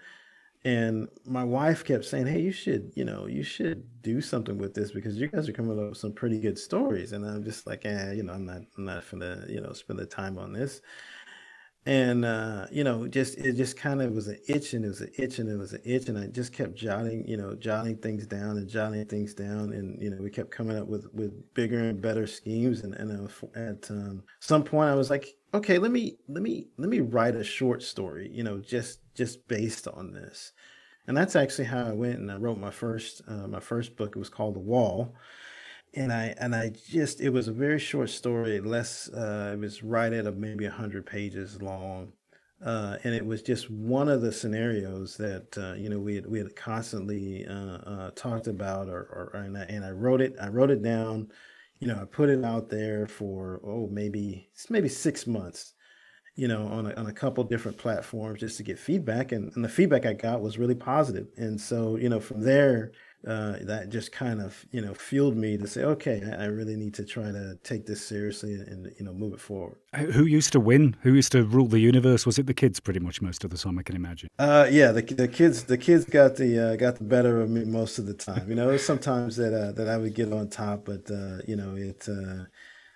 And 0.66 1.10
my 1.26 1.44
wife 1.44 1.84
kept 1.84 2.06
saying, 2.06 2.28
Hey, 2.28 2.40
you 2.40 2.52
should, 2.52 2.94
you 2.96 3.04
know, 3.04 3.28
you 3.28 3.44
should 3.44 4.02
do 4.02 4.22
something 4.22 4.58
with 4.58 4.74
this 4.74 4.92
because 4.92 5.18
you 5.18 5.28
guys 5.28 5.50
are 5.50 5.54
coming 5.54 5.78
up 5.78 5.90
with 5.90 5.98
some 5.98 6.14
pretty 6.14 6.40
good 6.40 6.58
stories. 6.58 7.12
And 7.12 7.26
I'm 7.26 7.44
just 7.44 7.68
like, 7.68 7.86
eh, 7.86 8.14
you 8.14 8.24
know, 8.24 8.34
I'm 8.34 8.46
not, 8.46 8.62
I'm 8.78 8.86
not 8.86 9.04
gonna, 9.12 9.46
you 9.50 9.60
know, 9.60 9.74
spend 9.74 10.00
the 10.00 10.06
time 10.06 10.38
on 10.38 10.54
this 10.54 10.82
and 11.86 12.24
uh, 12.24 12.68
you 12.72 12.84
know, 12.84 13.08
just 13.08 13.38
it 13.38 13.54
just 13.54 13.76
kind 13.76 14.02
of 14.02 14.14
was 14.14 14.28
an 14.28 14.40
itch, 14.48 14.74
and 14.74 14.86
it 14.86 14.88
was 14.88 15.02
an 15.02 15.12
itch, 15.18 15.40
and 15.40 15.50
it 15.50 15.58
was 15.58 15.74
an 15.74 15.82
itch, 15.84 16.08
and 16.08 16.18
I 16.18 16.28
just 16.28 16.54
kept 16.54 16.76
jotting, 16.76 17.28
you 17.28 17.36
know, 17.36 17.56
jotting 17.56 17.98
things 17.98 18.26
down 18.26 18.58
and 18.58 18.70
jotting 18.70 19.06
things 19.06 19.34
down, 19.34 19.74
and 19.74 20.02
you 20.02 20.10
know, 20.10 20.22
we 20.22 20.30
kept 20.30 20.52
coming 20.52 20.78
up 20.78 20.88
with 20.88 21.14
with 21.14 21.54
bigger 21.54 21.80
and 21.80 22.02
better 22.02 22.26
schemes, 22.26 22.82
and 22.82 22.94
and 22.96 23.30
at 23.56 23.92
um, 23.92 24.24
some 24.40 24.64
point, 24.64 24.90
I 24.90 24.96
was 24.96 25.10
like, 25.10 25.36
okay, 25.54 25.78
let 25.78 25.92
me 25.92 26.18
let 26.30 26.42
me 26.42 26.68
let 26.78 26.90
me 26.90 27.02
write 27.02 27.36
a 27.36 27.44
short 27.44 27.84
story, 27.84 28.30
you 28.32 28.44
know, 28.44 28.60
just 28.60 29.00
just 29.14 29.46
based 29.50 29.88
on 29.90 30.14
this, 30.14 30.54
and 31.08 31.18
that's 31.18 31.36
actually 31.36 31.66
how 31.66 31.86
I 31.86 31.92
went, 31.92 32.20
and 32.20 32.32
I 32.32 32.38
wrote 32.38 32.60
my 32.60 32.72
first 32.72 33.22
uh, 33.28 33.48
my 33.48 33.60
first 33.60 33.98
book. 33.98 34.16
It 34.16 34.20
was 34.20 34.30
called 34.30 34.56
The 34.56 34.60
Wall 34.60 35.14
and 35.96 36.12
I 36.12 36.34
and 36.40 36.56
I 36.56 36.72
just 36.90 37.22
it 37.22 37.30
was 37.30 37.48
a 37.48 37.54
very 37.54 37.80
short 37.80 38.10
story, 38.10 38.60
less 38.60 39.10
uh, 39.10 39.52
it 39.54 39.60
was 39.60 39.84
right 39.84 40.12
at 40.12 40.26
a, 40.28 40.32
maybe 40.32 40.66
hundred 40.66 41.06
pages 41.06 41.62
long, 41.62 42.14
uh, 42.66 42.98
and 43.04 43.14
it 43.14 43.26
was 43.26 43.42
just 43.42 43.70
one 43.70 44.10
of 44.10 44.22
the 44.22 44.32
scenarios 44.32 45.18
that 45.18 45.58
uh, 45.58 45.74
you 45.74 45.90
know 45.90 46.00
we 46.00 46.16
had 46.16 46.26
we 46.26 46.40
had 46.40 46.56
constantly 46.56 47.46
uh, 47.48 47.78
uh, 47.78 48.12
talked 48.16 48.48
about, 48.48 48.88
or, 48.90 49.32
or 49.34 49.42
and, 49.42 49.58
I, 49.58 49.62
and 49.64 49.86
I 49.86 49.92
wrote 49.92 50.22
it 50.22 50.36
I 50.42 50.48
wrote 50.48 50.72
it 50.72 50.82
down, 50.82 51.30
you 51.80 51.88
know 51.88 52.00
I 52.02 52.06
put 52.06 52.30
it 52.30 52.44
out 52.44 52.70
there 52.70 53.08
for 53.08 53.62
oh 53.64 53.88
maybe 53.92 54.50
maybe 54.70 54.90
six 54.90 55.28
months, 55.28 55.74
you 56.36 56.48
know 56.48 56.66
on 56.68 56.88
a, 56.88 56.94
on 56.96 57.06
a 57.06 57.14
couple 57.14 57.44
different 57.44 57.78
platforms 57.78 58.40
just 58.40 58.58
to 58.58 58.64
get 58.64 58.80
feedback, 58.80 59.32
and, 59.32 59.52
and 59.56 59.64
the 59.64 59.70
feedback 59.70 60.08
I 60.08 60.14
got 60.14 60.42
was 60.42 60.58
really 60.58 60.76
positive, 60.76 61.28
and 61.38 61.62
so 61.62 61.98
you 61.98 62.10
know 62.10 62.20
from 62.20 62.42
there 62.42 62.94
uh, 63.28 63.56
that 63.62 63.90
just 63.90 64.12
kind 64.12 64.42
of 64.42 64.66
you 64.72 64.82
know 64.82 64.94
fueled 64.94 65.38
me 65.38 65.58
to 65.58 65.68
say, 65.68 65.84
okay, 65.84 66.22
I, 66.26 66.44
I, 66.44 66.46
really 66.48 66.76
need 66.76 66.94
to 66.96 67.06
try 67.06 67.32
to 67.32 67.58
take 67.64 67.86
this 67.86 68.06
seriously 68.06 68.54
and 68.56 68.94
you 69.00 69.06
know 69.06 69.14
move 69.14 69.34
it 69.34 69.40
forward. 69.40 69.78
Who 69.96 70.26
used 70.26 70.52
to 70.54 70.60
win? 70.60 70.96
Who 71.04 71.14
used 71.14 71.32
to 71.32 71.44
rule 71.44 71.68
the 71.68 71.80
universe? 71.80 72.26
Was 72.26 72.38
it 72.38 72.48
the 72.48 72.54
kids 72.54 72.80
pretty 72.80 73.00
much 73.00 73.22
most 73.22 73.44
of 73.44 73.50
the 73.52 73.58
time? 73.58 73.80
I 73.80 73.84
can 73.84 73.96
imagine. 73.96 74.30
Uh, 74.38 74.68
yeah, 74.70 74.92
the, 74.92 75.02
the 75.02 75.28
kids 75.28 75.64
the 75.64 75.78
kids 75.78 76.04
got 76.06 76.36
the 76.36 76.60
uh, 76.60 76.76
got 76.76 76.98
the 76.98 77.06
better 77.06 77.42
of 77.42 77.50
me 77.50 77.64
most 77.64 77.98
of 77.98 78.06
the 78.06 78.14
time. 78.14 78.50
You 78.50 78.56
know, 78.56 78.76
sometimes 78.78 79.38
that 79.38 79.54
uh, 79.54 79.72
that 79.72 79.88
I 79.88 79.98
would 79.98 80.16
get 80.16 80.34
on 80.34 80.50
top, 80.50 80.86
but 80.86 81.10
uh, 81.10 81.38
you 81.48 81.56
know 81.56 81.76
it 81.76 82.08
uh, 82.10 82.46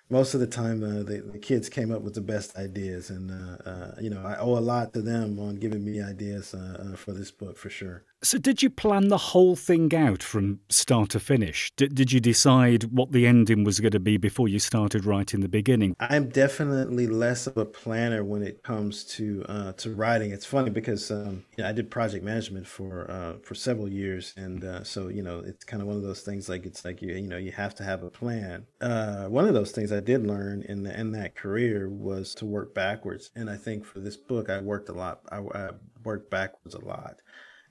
most 0.09 0.33
of 0.33 0.39
the 0.39 0.47
time 0.47 0.83
uh, 0.83 1.03
the, 1.03 1.23
the, 1.31 1.37
kids 1.37 1.69
came 1.69 1.91
up 1.91 2.01
with 2.01 2.13
the 2.13 2.21
best 2.21 2.55
ideas 2.57 3.09
and 3.09 3.31
uh, 3.31 3.69
uh, 3.69 3.91
you 3.99 4.09
know 4.09 4.21
i 4.25 4.37
owe 4.37 4.57
a 4.57 4.59
lot 4.59 4.93
to 4.93 5.01
them 5.01 5.39
on 5.39 5.55
giving 5.55 5.83
me 5.83 6.01
ideas 6.01 6.53
uh, 6.53 6.91
uh, 6.93 6.95
for 6.95 7.13
this 7.13 7.31
book 7.31 7.57
for 7.57 7.69
sure 7.69 8.03
So, 8.23 8.39
did 8.39 8.63
you 8.63 8.71
plan 8.71 9.09
the 9.09 9.17
whole 9.17 9.55
thing 9.55 9.93
out 9.93 10.23
from 10.23 10.59
start 10.69 11.11
to 11.11 11.19
finish? 11.19 11.71
Did, 11.75 11.93
did 11.93 12.11
you 12.11 12.19
decide 12.19 12.85
what 12.85 13.11
the 13.11 13.27
ending 13.27 13.63
was 13.63 13.79
going 13.79 13.91
to 13.91 13.99
be 13.99 14.17
before 14.17 14.47
you 14.47 14.57
started 14.57 15.05
writing 15.05 15.41
the 15.41 15.47
beginning? 15.47 15.95
I'm 15.99 16.29
definitely 16.29 17.05
less 17.05 17.45
of 17.45 17.57
a 17.57 17.65
planner 17.65 18.23
when 18.23 18.41
it 18.41 18.63
comes 18.63 19.03
to 19.15 19.45
uh, 19.47 19.73
to 19.73 19.93
writing. 19.93 20.31
It's 20.31 20.47
funny 20.47 20.71
because 20.71 21.11
um, 21.11 21.45
you 21.55 21.63
know, 21.63 21.69
I 21.69 21.73
did 21.73 21.91
project 21.91 22.25
management 22.25 22.65
for 22.65 23.09
uh, 23.09 23.33
for 23.43 23.53
several 23.53 23.87
years, 23.87 24.33
and 24.35 24.63
uh, 24.63 24.83
so 24.83 25.09
you 25.09 25.21
know 25.21 25.43
it's 25.45 25.63
kind 25.63 25.83
of 25.83 25.87
one 25.87 25.97
of 25.97 26.03
those 26.03 26.21
things. 26.21 26.49
Like 26.49 26.65
it's 26.65 26.83
like 26.83 27.03
you 27.03 27.13
you 27.13 27.27
know 27.27 27.37
you 27.37 27.51
have 27.51 27.75
to 27.75 27.83
have 27.83 28.01
a 28.01 28.09
plan. 28.09 28.65
Uh, 28.81 29.27
one 29.27 29.47
of 29.47 29.53
those 29.53 29.71
things 29.71 29.91
I 29.91 29.96
did 30.01 30.25
learn 30.25 30.63
in 30.63 30.83
the, 30.83 30.99
in 30.99 31.11
that 31.11 31.35
career 31.35 31.89
was 31.89 32.35
to 32.35 32.45
work 32.45 32.73
backwards, 32.73 33.31
and 33.35 33.49
I 33.49 33.57
think 33.57 33.85
for 33.85 33.99
this 33.99 34.17
book 34.17 34.49
I 34.49 34.59
worked 34.59 34.89
a 34.89 34.93
lot. 34.93 35.21
I, 35.31 35.39
I 35.39 35.69
worked 36.03 36.29
backwards 36.29 36.75
a 36.75 36.83
lot 36.83 37.21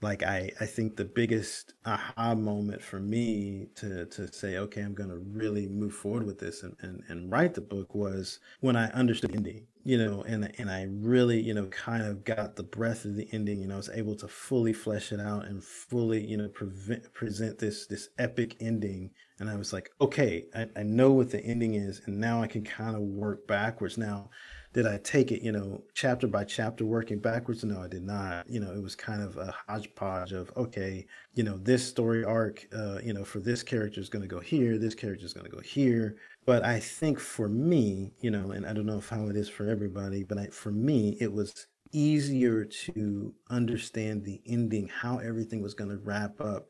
like 0.02 0.22
I, 0.22 0.50
I 0.60 0.66
think 0.66 0.96
the 0.96 1.04
biggest 1.04 1.72
aha 1.84 2.34
moment 2.34 2.82
for 2.82 3.00
me 3.00 3.68
to 3.76 4.06
to 4.06 4.32
say 4.32 4.58
okay 4.58 4.82
i'm 4.82 4.94
to 4.94 5.18
really 5.32 5.66
move 5.66 5.94
forward 5.94 6.26
with 6.26 6.38
this 6.38 6.62
and, 6.62 6.76
and, 6.80 7.02
and 7.08 7.30
write 7.30 7.54
the 7.54 7.60
book 7.60 7.94
was 7.94 8.38
when 8.60 8.76
i 8.76 8.90
understood 8.90 9.30
the 9.30 9.36
ending 9.36 9.66
you 9.84 9.96
know 9.96 10.22
and 10.22 10.52
and 10.58 10.70
i 10.70 10.86
really 10.90 11.40
you 11.40 11.54
know 11.54 11.66
kind 11.66 12.02
of 12.02 12.24
got 12.24 12.56
the 12.56 12.62
breath 12.62 13.04
of 13.04 13.16
the 13.16 13.28
ending 13.32 13.60
you 13.60 13.68
know 13.68 13.74
i 13.74 13.78
was 13.78 13.90
able 13.90 14.16
to 14.16 14.28
fully 14.28 14.72
flesh 14.72 15.12
it 15.12 15.20
out 15.20 15.46
and 15.46 15.62
fully 15.64 16.24
you 16.24 16.36
know 16.36 16.48
prevent, 16.48 17.12
present 17.14 17.58
this 17.58 17.86
this 17.86 18.08
epic 18.18 18.56
ending 18.60 19.10
and 19.38 19.50
i 19.50 19.56
was 19.56 19.72
like 19.72 19.90
okay 20.00 20.46
I, 20.54 20.68
I 20.76 20.82
know 20.82 21.12
what 21.12 21.30
the 21.30 21.40
ending 21.40 21.74
is 21.74 22.02
and 22.06 22.18
now 22.18 22.42
i 22.42 22.46
can 22.46 22.64
kind 22.64 22.96
of 22.96 23.02
work 23.02 23.46
backwards 23.46 23.98
now 23.98 24.30
did 24.76 24.86
I 24.86 24.98
take 24.98 25.32
it, 25.32 25.40
you 25.40 25.52
know, 25.52 25.82
chapter 25.94 26.26
by 26.26 26.44
chapter, 26.44 26.84
working 26.84 27.18
backwards? 27.18 27.64
No, 27.64 27.80
I 27.80 27.88
did 27.88 28.02
not. 28.02 28.46
You 28.46 28.60
know, 28.60 28.72
it 28.72 28.82
was 28.82 28.94
kind 28.94 29.22
of 29.22 29.38
a 29.38 29.54
hodgepodge 29.66 30.32
of, 30.32 30.52
okay, 30.54 31.06
you 31.32 31.44
know, 31.44 31.56
this 31.56 31.88
story 31.88 32.22
arc, 32.22 32.68
uh, 32.76 32.98
you 33.02 33.14
know, 33.14 33.24
for 33.24 33.40
this 33.40 33.62
character 33.62 34.02
is 34.02 34.10
going 34.10 34.20
to 34.20 34.28
go 34.28 34.38
here, 34.38 34.76
this 34.76 34.94
character 34.94 35.24
is 35.24 35.32
going 35.32 35.46
to 35.46 35.50
go 35.50 35.62
here. 35.62 36.16
But 36.44 36.62
I 36.62 36.78
think 36.78 37.18
for 37.18 37.48
me, 37.48 38.12
you 38.20 38.30
know, 38.30 38.50
and 38.50 38.66
I 38.66 38.74
don't 38.74 38.84
know 38.84 38.98
if 38.98 39.08
how 39.08 39.28
it 39.28 39.36
is 39.36 39.48
for 39.48 39.66
everybody, 39.66 40.24
but 40.24 40.36
I, 40.36 40.48
for 40.48 40.72
me, 40.72 41.16
it 41.22 41.32
was 41.32 41.68
easier 41.90 42.66
to 42.66 43.32
understand 43.48 44.24
the 44.26 44.42
ending, 44.44 44.88
how 44.88 45.16
everything 45.20 45.62
was 45.62 45.72
going 45.72 45.88
to 45.88 45.96
wrap 45.96 46.38
up 46.38 46.66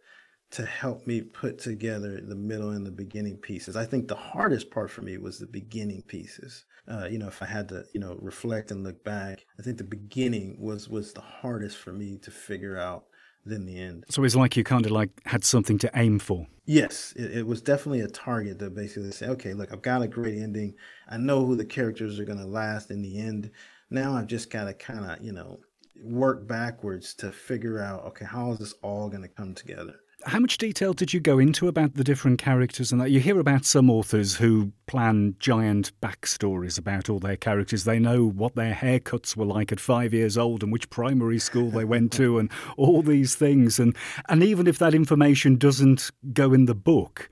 to 0.51 0.65
help 0.65 1.07
me 1.07 1.21
put 1.21 1.59
together 1.59 2.21
the 2.21 2.35
middle 2.35 2.71
and 2.71 2.87
the 2.87 2.91
beginning 2.91 3.37
pieces. 3.37 3.77
I 3.77 3.85
think 3.85 4.09
the 4.09 4.15
hardest 4.15 4.71
part 4.71 4.91
for 4.91 5.03
me 5.03 5.19
was 5.19 5.39
the 5.39 5.47
beginning 5.47 6.03
pieces. 6.07 6.65
Uh, 6.89 7.07
you 7.11 7.19
know, 7.19 7.27
if 7.27 7.43
I 7.43 7.47
had 7.47 7.69
to, 7.71 7.85
you 7.93 8.01
know, 8.01 8.17
reflect 8.21 8.71
and 8.71 8.85
look 8.85 9.03
back, 9.03 9.45
I 9.59 9.63
think 9.63 9.79
the 9.79 9.85
beginning 9.85 10.57
was 10.61 10.89
was 10.89 11.13
the 11.13 11.21
hardest 11.21 11.79
for 11.79 11.93
me 11.93 12.19
to 12.19 12.31
figure 12.31 12.79
out 12.79 13.07
than 13.45 13.65
the 13.65 13.79
end. 13.79 14.05
So 14.11 14.25
it's 14.25 14.37
like 14.37 14.57
you 14.57 14.65
kind 14.65 14.85
of 14.85 14.93
like 14.93 15.11
had 15.25 15.45
something 15.45 15.79
to 15.79 15.91
aim 15.95 16.19
for. 16.19 16.47
Yes, 16.65 17.13
it, 17.17 17.39
it 17.39 17.47
was 17.47 17.63
definitely 17.63 18.01
a 18.01 18.09
target 18.09 18.59
to 18.59 18.71
basically 18.71 19.13
say, 19.13 19.29
okay, 19.29 19.55
look, 19.55 19.73
I've 19.73 19.83
got 19.83 20.03
a 20.03 20.09
great 20.09 20.39
ending. 20.39 20.75
I 21.09 21.17
know 21.17 21.47
who 21.47 21.55
the 21.57 21.65
characters 21.65 22.19
are 22.19 22.25
going 22.25 22.41
to 22.41 22.47
last 22.47 22.91
in 22.91 23.03
the 23.03 23.21
end. 23.21 23.51
Now 23.91 24.15
I've 24.15 24.27
just 24.27 24.51
got 24.51 24.65
to 24.65 24.75
kind 24.75 25.09
of, 25.11 25.25
you 25.25 25.33
know, 25.33 25.61
work 26.03 26.47
backwards 26.47 27.15
to 27.15 27.31
figure 27.31 27.81
out, 27.81 28.05
okay, 28.07 28.25
how 28.25 28.53
is 28.53 28.59
this 28.59 28.75
all 28.83 29.09
going 29.09 29.23
to 29.23 29.29
come 29.29 29.55
together? 29.55 29.95
How 30.27 30.41
much 30.41 30.59
detail 30.59 30.93
did 30.93 31.15
you 31.15 31.21
go 31.21 31.39
into 31.39 31.69
about 31.69 31.95
the 31.95 32.03
different 32.03 32.41
characters 32.41 32.91
and 32.91 33.01
that? 33.01 33.13
You 33.13 33.21
hear 33.21 33.39
about 33.39 33.65
some 33.65 33.89
authors 33.89 34.35
who 34.35 34.73
plan 34.89 35.37
giant 35.39 35.93
backstories 36.01 36.77
about 36.77 37.09
all 37.09 37.21
their 37.21 37.37
characters. 37.37 37.85
They 37.85 38.01
know 38.01 38.27
what 38.27 38.57
their 38.57 38.75
haircuts 38.75 39.37
were 39.37 39.45
like 39.45 39.71
at 39.71 39.79
five 39.79 40.13
years 40.13 40.37
old 40.37 40.65
and 40.65 40.73
which 40.73 40.91
primary 40.91 41.39
school 41.39 41.71
they 41.71 41.85
went 41.85 42.11
to 42.15 42.41
and 42.41 42.51
all 42.77 43.03
these 43.03 43.37
things. 43.37 43.79
And, 43.79 43.97
and 44.29 44.43
even 44.43 44.67
if 44.67 44.79
that 44.79 44.95
information 44.95 45.59
doesn't 45.59 46.11
go 46.33 46.53
in 46.53 46.65
the 46.65 46.75
book, 46.75 47.31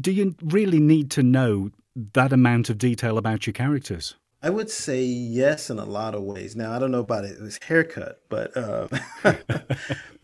do 0.00 0.10
you 0.10 0.34
really 0.42 0.80
need 0.80 1.10
to 1.10 1.22
know 1.22 1.70
that 1.94 2.32
amount 2.32 2.70
of 2.70 2.78
detail 2.78 3.18
about 3.18 3.46
your 3.46 3.52
characters? 3.52 4.16
I 4.42 4.48
would 4.48 4.70
say 4.70 5.02
yes 5.02 5.68
in 5.68 5.78
a 5.78 5.84
lot 5.84 6.14
of 6.14 6.22
ways. 6.22 6.56
Now 6.56 6.72
I 6.72 6.78
don't 6.78 6.90
know 6.90 7.00
about 7.00 7.24
it, 7.24 7.38
his 7.38 7.58
haircut, 7.62 8.22
but 8.30 8.56
uh, 8.56 8.88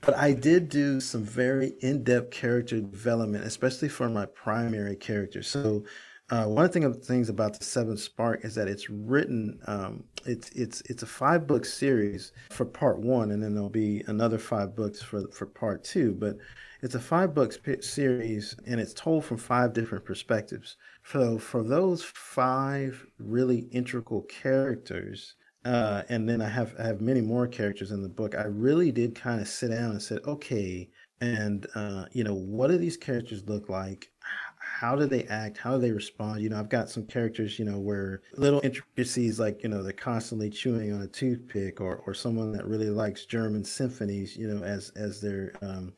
but 0.01 0.17
I 0.17 0.33
did 0.33 0.71
do 0.71 1.01
some 1.01 1.23
very 1.23 1.75
in-depth 1.81 2.31
character 2.31 2.81
development, 2.81 3.45
especially 3.45 3.89
for 3.89 4.09
my 4.09 4.25
primary 4.27 4.97
character. 4.97 5.43
So 5.43 5.85
uh, 6.31 6.47
one 6.47 6.65
of 6.65 6.73
the 6.73 6.93
things 6.95 7.29
about 7.29 7.59
the 7.59 7.65
Seventh 7.65 8.01
Spark 8.01 8.45
is 8.45 8.55
that 8.57 8.69
it's 8.69 8.91
written. 8.91 9.61
Um, 9.67 10.05
it's 10.25 10.49
it's 10.51 10.81
it's 10.83 11.03
a 11.03 11.07
five 11.07 11.47
book 11.47 11.65
series 11.65 12.33
for 12.51 12.65
part 12.65 12.99
one, 12.99 13.31
and 13.31 13.43
then 13.43 13.55
there'll 13.55 13.69
be 13.69 14.03
another 14.07 14.39
five 14.39 14.75
books 14.75 15.01
for 15.01 15.29
for 15.29 15.47
part 15.47 15.85
two. 15.85 16.15
But 16.15 16.39
it's 16.83 16.95
a 16.95 17.01
five 17.01 17.35
book 17.35 17.53
series, 17.81 18.57
and 18.67 18.81
it's 18.81 18.93
told 18.95 19.25
from 19.25 19.37
five 19.37 19.73
different 19.73 20.05
perspectives. 20.05 20.77
So 21.07 21.39
for 21.39 21.63
those 21.63 22.03
five 22.03 23.07
really 23.19 23.69
integral 23.71 24.23
characters, 24.23 25.35
uh, 25.65 26.03
and 26.09 26.29
then 26.29 26.43
I 26.43 26.49
have 26.49 26.75
I 26.79 26.85
have 26.85 27.01
many 27.01 27.21
more 27.21 27.47
characters 27.47 27.93
in 27.93 28.03
the 28.03 28.09
book. 28.09 28.35
I 28.35 28.45
really 28.45 28.93
did 28.93 29.15
kind 29.15 29.41
of 29.41 29.49
sit 29.49 29.71
down 29.71 29.93
and 29.93 30.03
said, 30.03 30.21
okay, 30.27 30.91
and 31.21 31.67
uh, 31.75 32.07
you 32.13 32.25
know, 32.25 32.35
what 32.35 32.69
do 32.69 32.79
these 32.79 32.97
characters 32.97 33.45
look 33.47 33.69
like? 33.69 34.11
how 34.59 34.95
do 34.95 35.07
they 35.07 35.25
act 35.25 35.57
how 35.57 35.75
do 35.75 35.81
they 35.81 35.91
respond 35.91 36.43
you 36.43 36.49
know 36.49 36.59
i've 36.59 36.69
got 36.69 36.91
some 36.91 37.07
characters 37.07 37.59
you 37.59 37.65
know 37.65 37.79
where 37.79 38.21
little 38.37 38.61
intricacies 38.63 39.41
like 39.41 39.63
you 39.63 39.69
know 39.69 39.83
they're 39.83 39.93
constantly 39.93 40.51
chewing 40.51 40.93
on 40.93 41.03
a 41.03 41.07
toothpick 41.07 41.81
or 41.81 42.03
or 42.07 42.13
someone 42.13 42.53
that 42.53 42.67
really 42.67 42.91
likes 42.91 43.25
german 43.25 43.65
symphonies 43.65 44.37
you 44.37 44.47
know 44.47 44.63
as 44.65 44.91
as 44.97 45.21
their 45.21 45.53
um 45.63 45.95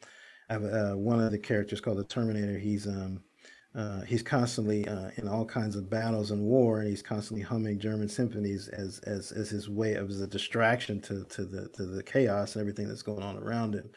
i 0.48 0.52
have 0.52 0.64
uh, 0.64 0.92
one 0.94 1.18
of 1.18 1.32
the 1.32 1.38
characters 1.38 1.80
called 1.80 1.98
the 1.98 2.04
terminator 2.04 2.58
he's 2.58 2.86
um 2.86 3.20
uh, 3.78 4.00
he's 4.00 4.24
constantly 4.24 4.88
uh, 4.88 5.10
in 5.18 5.28
all 5.28 5.44
kinds 5.44 5.76
of 5.76 5.88
battles 5.88 6.32
and 6.32 6.42
war, 6.42 6.80
and 6.80 6.88
he's 6.88 7.00
constantly 7.00 7.44
humming 7.44 7.78
German 7.78 8.08
symphonies 8.08 8.66
as 8.66 8.98
as 9.00 9.30
as 9.30 9.50
his 9.50 9.70
way 9.70 9.94
of 9.94 10.10
as 10.10 10.20
a 10.20 10.26
distraction 10.26 11.00
to 11.02 11.24
to 11.26 11.44
the 11.44 11.68
to 11.68 11.86
the 11.86 12.02
chaos 12.02 12.56
and 12.56 12.60
everything 12.60 12.88
that's 12.88 13.02
going 13.02 13.22
on 13.22 13.36
around 13.38 13.76
him. 13.76 13.88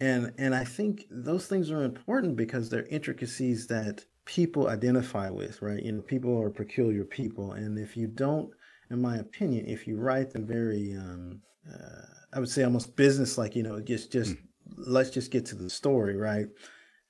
And 0.00 0.34
and 0.36 0.54
I 0.54 0.64
think 0.64 1.06
those 1.10 1.46
things 1.46 1.70
are 1.70 1.82
important 1.82 2.36
because 2.36 2.68
they're 2.68 2.86
intricacies 2.88 3.66
that 3.68 4.04
people 4.26 4.68
identify 4.68 5.30
with, 5.30 5.62
right? 5.62 5.82
You 5.82 5.92
know, 5.92 6.02
people 6.02 6.38
are 6.42 6.50
peculiar 6.50 7.04
people, 7.04 7.52
and 7.52 7.78
if 7.78 7.96
you 7.96 8.08
don't, 8.08 8.50
in 8.90 9.00
my 9.00 9.16
opinion, 9.16 9.64
if 9.66 9.86
you 9.86 9.96
write 9.96 10.30
them 10.32 10.46
very, 10.46 10.94
um, 10.94 11.40
uh, 11.72 12.02
I 12.34 12.38
would 12.38 12.50
say 12.50 12.64
almost 12.64 12.96
business 12.96 13.38
like, 13.38 13.56
you 13.56 13.62
know, 13.62 13.80
just 13.80 14.12
just 14.12 14.32
mm. 14.32 14.42
let's 14.76 15.08
just 15.08 15.30
get 15.30 15.46
to 15.46 15.54
the 15.54 15.70
story, 15.70 16.16
right? 16.16 16.48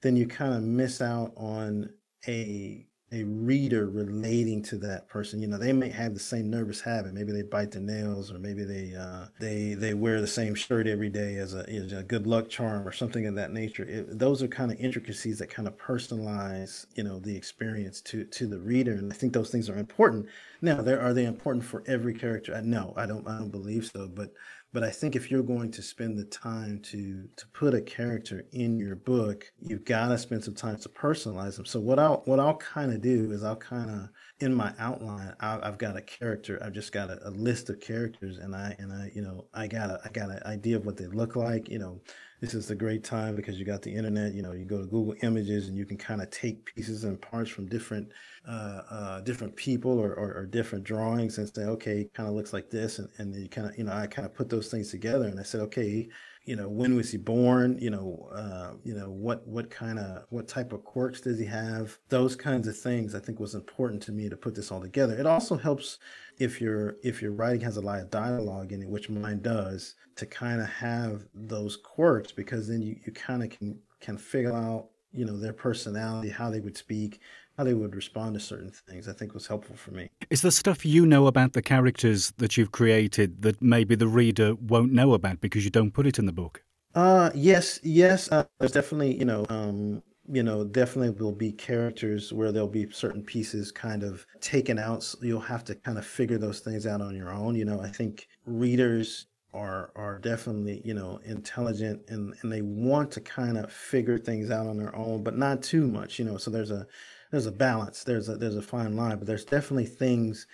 Then 0.03 0.15
you 0.15 0.29
kind 0.29 0.55
of 0.55 0.63
miss 0.63 1.01
out 1.01 1.33
on 1.37 1.91
a 2.29 2.87
a 3.13 3.23
reader 3.23 3.89
relating 3.89 4.61
to 4.61 4.77
that 4.77 5.09
person. 5.09 5.41
You 5.41 5.47
know, 5.47 5.59
they 5.59 5.73
may 5.73 5.91
have 5.91 6.13
the 6.13 6.19
same 6.21 6.51
nervous 6.51 6.81
habit. 6.81 7.15
Maybe 7.15 7.31
they 7.31 7.43
bite 7.43 7.71
their 7.71 7.81
nails, 7.81 8.33
or 8.33 8.39
maybe 8.41 8.65
they 8.65 8.95
uh, 8.97 9.27
they 9.39 9.75
they 9.75 9.95
wear 9.95 10.21
the 10.21 10.27
same 10.27 10.57
shirt 10.57 10.89
every 10.89 11.09
day 11.09 11.37
as 11.37 11.55
a, 11.55 11.69
as 11.71 11.93
a 11.93 12.03
good 12.03 12.27
luck 12.27 12.49
charm 12.49 12.87
or 12.87 12.91
something 12.93 13.25
of 13.27 13.37
that 13.37 13.53
nature. 13.53 13.85
It, 13.85 14.19
those 14.19 14.43
are 14.43 14.49
kind 14.49 14.73
of 14.73 14.81
intricacies 14.81 15.39
that 15.39 15.51
kind 15.51 15.69
of 15.69 15.79
personalize, 15.79 16.87
you 16.97 17.05
know, 17.05 17.21
the 17.21 17.37
experience 17.37 18.01
to 18.03 18.25
to 18.25 18.47
the 18.49 18.59
reader, 18.59 18.93
and 18.95 19.13
I 19.13 19.17
think 19.17 19.33
those 19.33 19.51
things 19.51 19.71
are 19.71 19.79
important. 19.79 20.27
Now, 20.61 20.83
there 20.83 21.01
are 21.01 21.15
they 21.15 21.27
important 21.27 21.65
for 21.65 21.85
every 21.87 22.15
character? 22.15 22.61
No, 22.63 22.93
I 22.97 23.07
don't. 23.07 23.27
I 23.29 23.39
don't 23.39 23.51
believe 23.51 23.87
so. 23.87 24.09
But 24.09 24.33
but 24.77 24.85
I 24.85 24.91
think 24.91 25.17
if 25.17 25.31
you're 25.31 25.43
going 25.43 25.71
to 25.71 25.81
spend 25.81 26.19
the 26.19 26.27
time 26.27 26.81
to 26.81 27.27
to 27.37 27.47
put 27.55 27.73
a 27.73 27.81
character 27.81 28.45
in 28.53 28.77
your 28.77 28.95
book, 28.95 29.51
you've 29.59 29.87
got 29.87 30.09
to 30.09 30.19
spend 30.19 30.45
some 30.45 30.53
time 30.53 30.77
to 30.77 30.91
personalize 30.91 31.57
them. 31.57 31.65
So 31.65 31.81
what 31.81 31.99
I'll 31.99 32.21
what 32.27 32.39
I'll 32.39 32.59
kind 32.59 32.93
of 32.93 33.01
do 33.01 33.33
is 33.33 33.43
I'll 33.43 33.57
kind 33.57 33.89
of 33.89 34.11
in 34.41 34.55
my 34.55 34.75
outline 34.79 35.35
I, 35.41 35.61
have 35.65 35.79
got 35.79 35.97
a 35.97 36.03
character. 36.03 36.61
I've 36.63 36.75
just 36.75 36.93
got 36.93 37.09
a, 37.09 37.27
a, 37.27 37.31
list 37.31 37.71
of 37.71 37.81
characters, 37.81 38.37
and 38.37 38.55
I 38.55 38.77
and 38.79 38.93
I 38.93 39.11
you 39.15 39.23
know 39.23 39.47
I 39.55 39.67
got 39.67 39.89
a 39.89 39.99
I 40.05 40.11
got 40.11 40.29
an 40.29 40.41
idea 40.45 40.77
of 40.77 40.85
what 40.85 40.99
they 40.99 41.07
look 41.07 41.37
like. 41.37 41.71
You 41.71 41.79
know, 41.79 42.03
this 42.41 42.55
is 42.55 42.71
a 42.71 42.75
great 42.75 43.03
time 43.03 43.35
because 43.35 43.59
you 43.59 43.65
got 43.65 43.83
the 43.83 43.95
internet. 43.95 44.35
You 44.35 44.43
know, 44.43 44.53
you 44.53 44.65
go 44.65 44.79
to 44.79 44.85
Google 44.85 45.15
Images 45.23 45.69
and 45.69 45.77
you 45.77 45.87
can 45.87 45.97
kind 45.97 46.21
of 46.21 46.31
take 46.31 46.67
pieces 46.75 47.05
and 47.05 47.21
parts 47.21 47.51
from 47.51 47.67
different 47.67 48.09
uh, 48.47 48.81
uh, 48.91 49.21
different 49.23 49.57
people 49.57 49.99
or, 49.99 50.15
or, 50.15 50.35
or, 50.35 50.47
different 50.47 50.85
drawings 50.85 51.39
and 51.39 51.53
say, 51.53 51.65
okay, 51.65 52.09
kind 52.15 52.29
of 52.29 52.35
looks 52.35 52.53
like 52.53 52.71
this, 52.71 52.99
and 52.99 53.09
and 53.19 53.35
you 53.35 53.49
kind 53.49 53.69
of 53.69 53.77
you 53.79 53.85
know 53.85 53.93
I 53.93 54.07
kind 54.07 54.27
of 54.27 54.35
put 54.35 54.51
those 54.51 54.71
things 54.71 54.91
together 54.91 55.27
and 55.27 55.41
I 55.41 55.43
said, 55.43 55.63
okay, 55.63 56.09
you 56.47 56.57
know 56.57 56.69
when 56.69 56.95
was 56.95 57.11
he 57.11 57.19
born? 57.19 57.77
You 57.79 57.91
know 57.91 58.29
uh, 58.33 58.77
you 58.85 58.95
know 58.95 59.11
what 59.11 59.47
what 59.47 59.69
kind 59.69 59.99
of 59.99 60.25
what 60.31 60.49
type 60.49 60.73
of 60.73 60.85
quirks 60.85 61.21
does 61.21 61.39
he 61.39 61.45
have? 61.47 61.99
Those 62.09 62.37
kinds 62.37 62.69
of 62.69 62.79
things 62.79 63.15
i 63.15 63.19
think 63.19 63.39
was 63.41 63.55
important 63.55 64.03
to 64.05 64.13
me 64.13 64.29
to 64.29 64.37
put 64.37 64.55
this 64.55 64.71
all 64.71 64.81
together. 64.81 65.19
It 65.19 65.27
also 65.27 65.57
helps 65.57 65.99
if 66.39 66.61
your 66.61 66.97
if 67.03 67.21
your 67.21 67.33
writing 67.33 67.61
has 67.63 67.77
a 67.77 67.81
lot 67.81 68.01
of 68.01 68.11
dialogue 68.11 68.73
in 68.73 68.83
it 68.83 68.89
which 68.89 69.11
mine 69.11 69.41
does 69.41 69.95
to 70.17 70.27
kind 70.27 70.61
of 70.61 70.69
have 70.69 71.25
those 71.35 71.77
quirks 71.77 72.33
because 72.33 72.69
then 72.69 72.83
you, 72.83 72.97
you 73.05 73.13
kind 73.13 73.43
of 73.43 73.51
can 73.51 73.79
can 74.01 74.17
figure 74.17 74.55
out 74.55 74.89
you 75.17 75.25
know 75.25 75.39
their 75.39 75.53
personality 75.53 76.29
how 76.29 76.51
they 76.51 76.61
would 76.61 76.77
speak 76.77 77.21
how 77.57 77.65
they 77.65 77.75
would 77.75 77.97
respond 77.97 78.35
to 78.35 78.41
certain 78.41 78.71
things, 78.71 79.09
I 79.09 79.15
think 79.15 79.33
was 79.33 79.47
helpful 79.47 79.77
for 79.77 79.91
me. 79.91 80.11
Is 80.29 80.43
there 80.43 80.51
stuff 80.51 80.85
you 80.85 81.07
know 81.07 81.27
about 81.27 81.55
the 81.55 81.63
characters 81.63 82.33
that 82.37 82.57
you've 82.57 82.71
created 82.71 83.43
that 83.43 83.63
maybe 83.63 83.95
the 83.95 84.09
reader 84.09 84.55
won't 84.55 84.93
know 84.93 85.15
about 85.15 85.41
because 85.41 85.65
you 85.65 85.71
don't 85.71 85.93
put 85.93 86.07
it 86.07 86.19
in 86.19 86.27
the 86.27 86.33
book? 86.33 86.63
Uh, 86.95 87.31
yes, 87.35 87.79
yes. 87.83 88.31
Uh, 88.33 88.45
there's 88.59 88.73
definitely, 88.73 89.17
you 89.19 89.25
know, 89.25 89.45
um, 89.49 90.03
you 90.29 90.43
know, 90.43 90.65
definitely 90.65 91.11
will 91.11 91.33
be 91.33 91.53
characters 91.53 92.33
where 92.33 92.51
there'll 92.53 92.69
be 92.69 92.91
certain 92.91 93.23
pieces 93.23 93.71
kind 93.71 94.03
of 94.03 94.27
taken 94.41 94.79
out. 94.79 95.03
So 95.03 95.19
you'll 95.23 95.41
have 95.41 95.65
to 95.65 95.75
kind 95.75 95.99
of 95.99 96.07
figure 96.07 96.39
those 96.39 96.61
things 96.61 96.87
out 96.87 97.01
on 97.01 97.15
your 97.15 97.33
own. 97.33 97.55
You 97.55 97.65
know, 97.65 97.81
I 97.81 97.89
think 97.91 98.29
readers 98.47 99.27
are 99.57 99.91
are 99.97 100.19
definitely 100.19 100.83
you 100.85 100.95
know 100.95 101.19
intelligent 101.25 102.03
and 102.09 102.35
and 102.43 102.53
they 102.53 102.63
want 102.63 103.11
to 103.13 103.21
kind 103.21 103.57
of 103.57 103.73
figure 103.73 104.19
things 104.19 104.51
out 104.51 104.67
on 104.67 104.77
their 104.77 104.95
own, 104.95 105.23
but 105.23 105.37
not 105.37 105.63
too 105.63 105.87
much. 105.87 106.19
You 106.19 106.27
know, 106.27 106.37
so 106.37 106.51
there's 106.51 106.71
a 106.71 106.87
there's 107.31 107.47
a 107.47 107.53
balance. 107.53 108.05
There's 108.05 108.29
a 108.29 108.37
there's 108.37 108.57
a 108.57 108.63
fine 108.63 108.97
line, 108.97 109.19
but 109.19 109.27
there's 109.27 109.45
definitely 109.45 109.87
things 109.87 110.47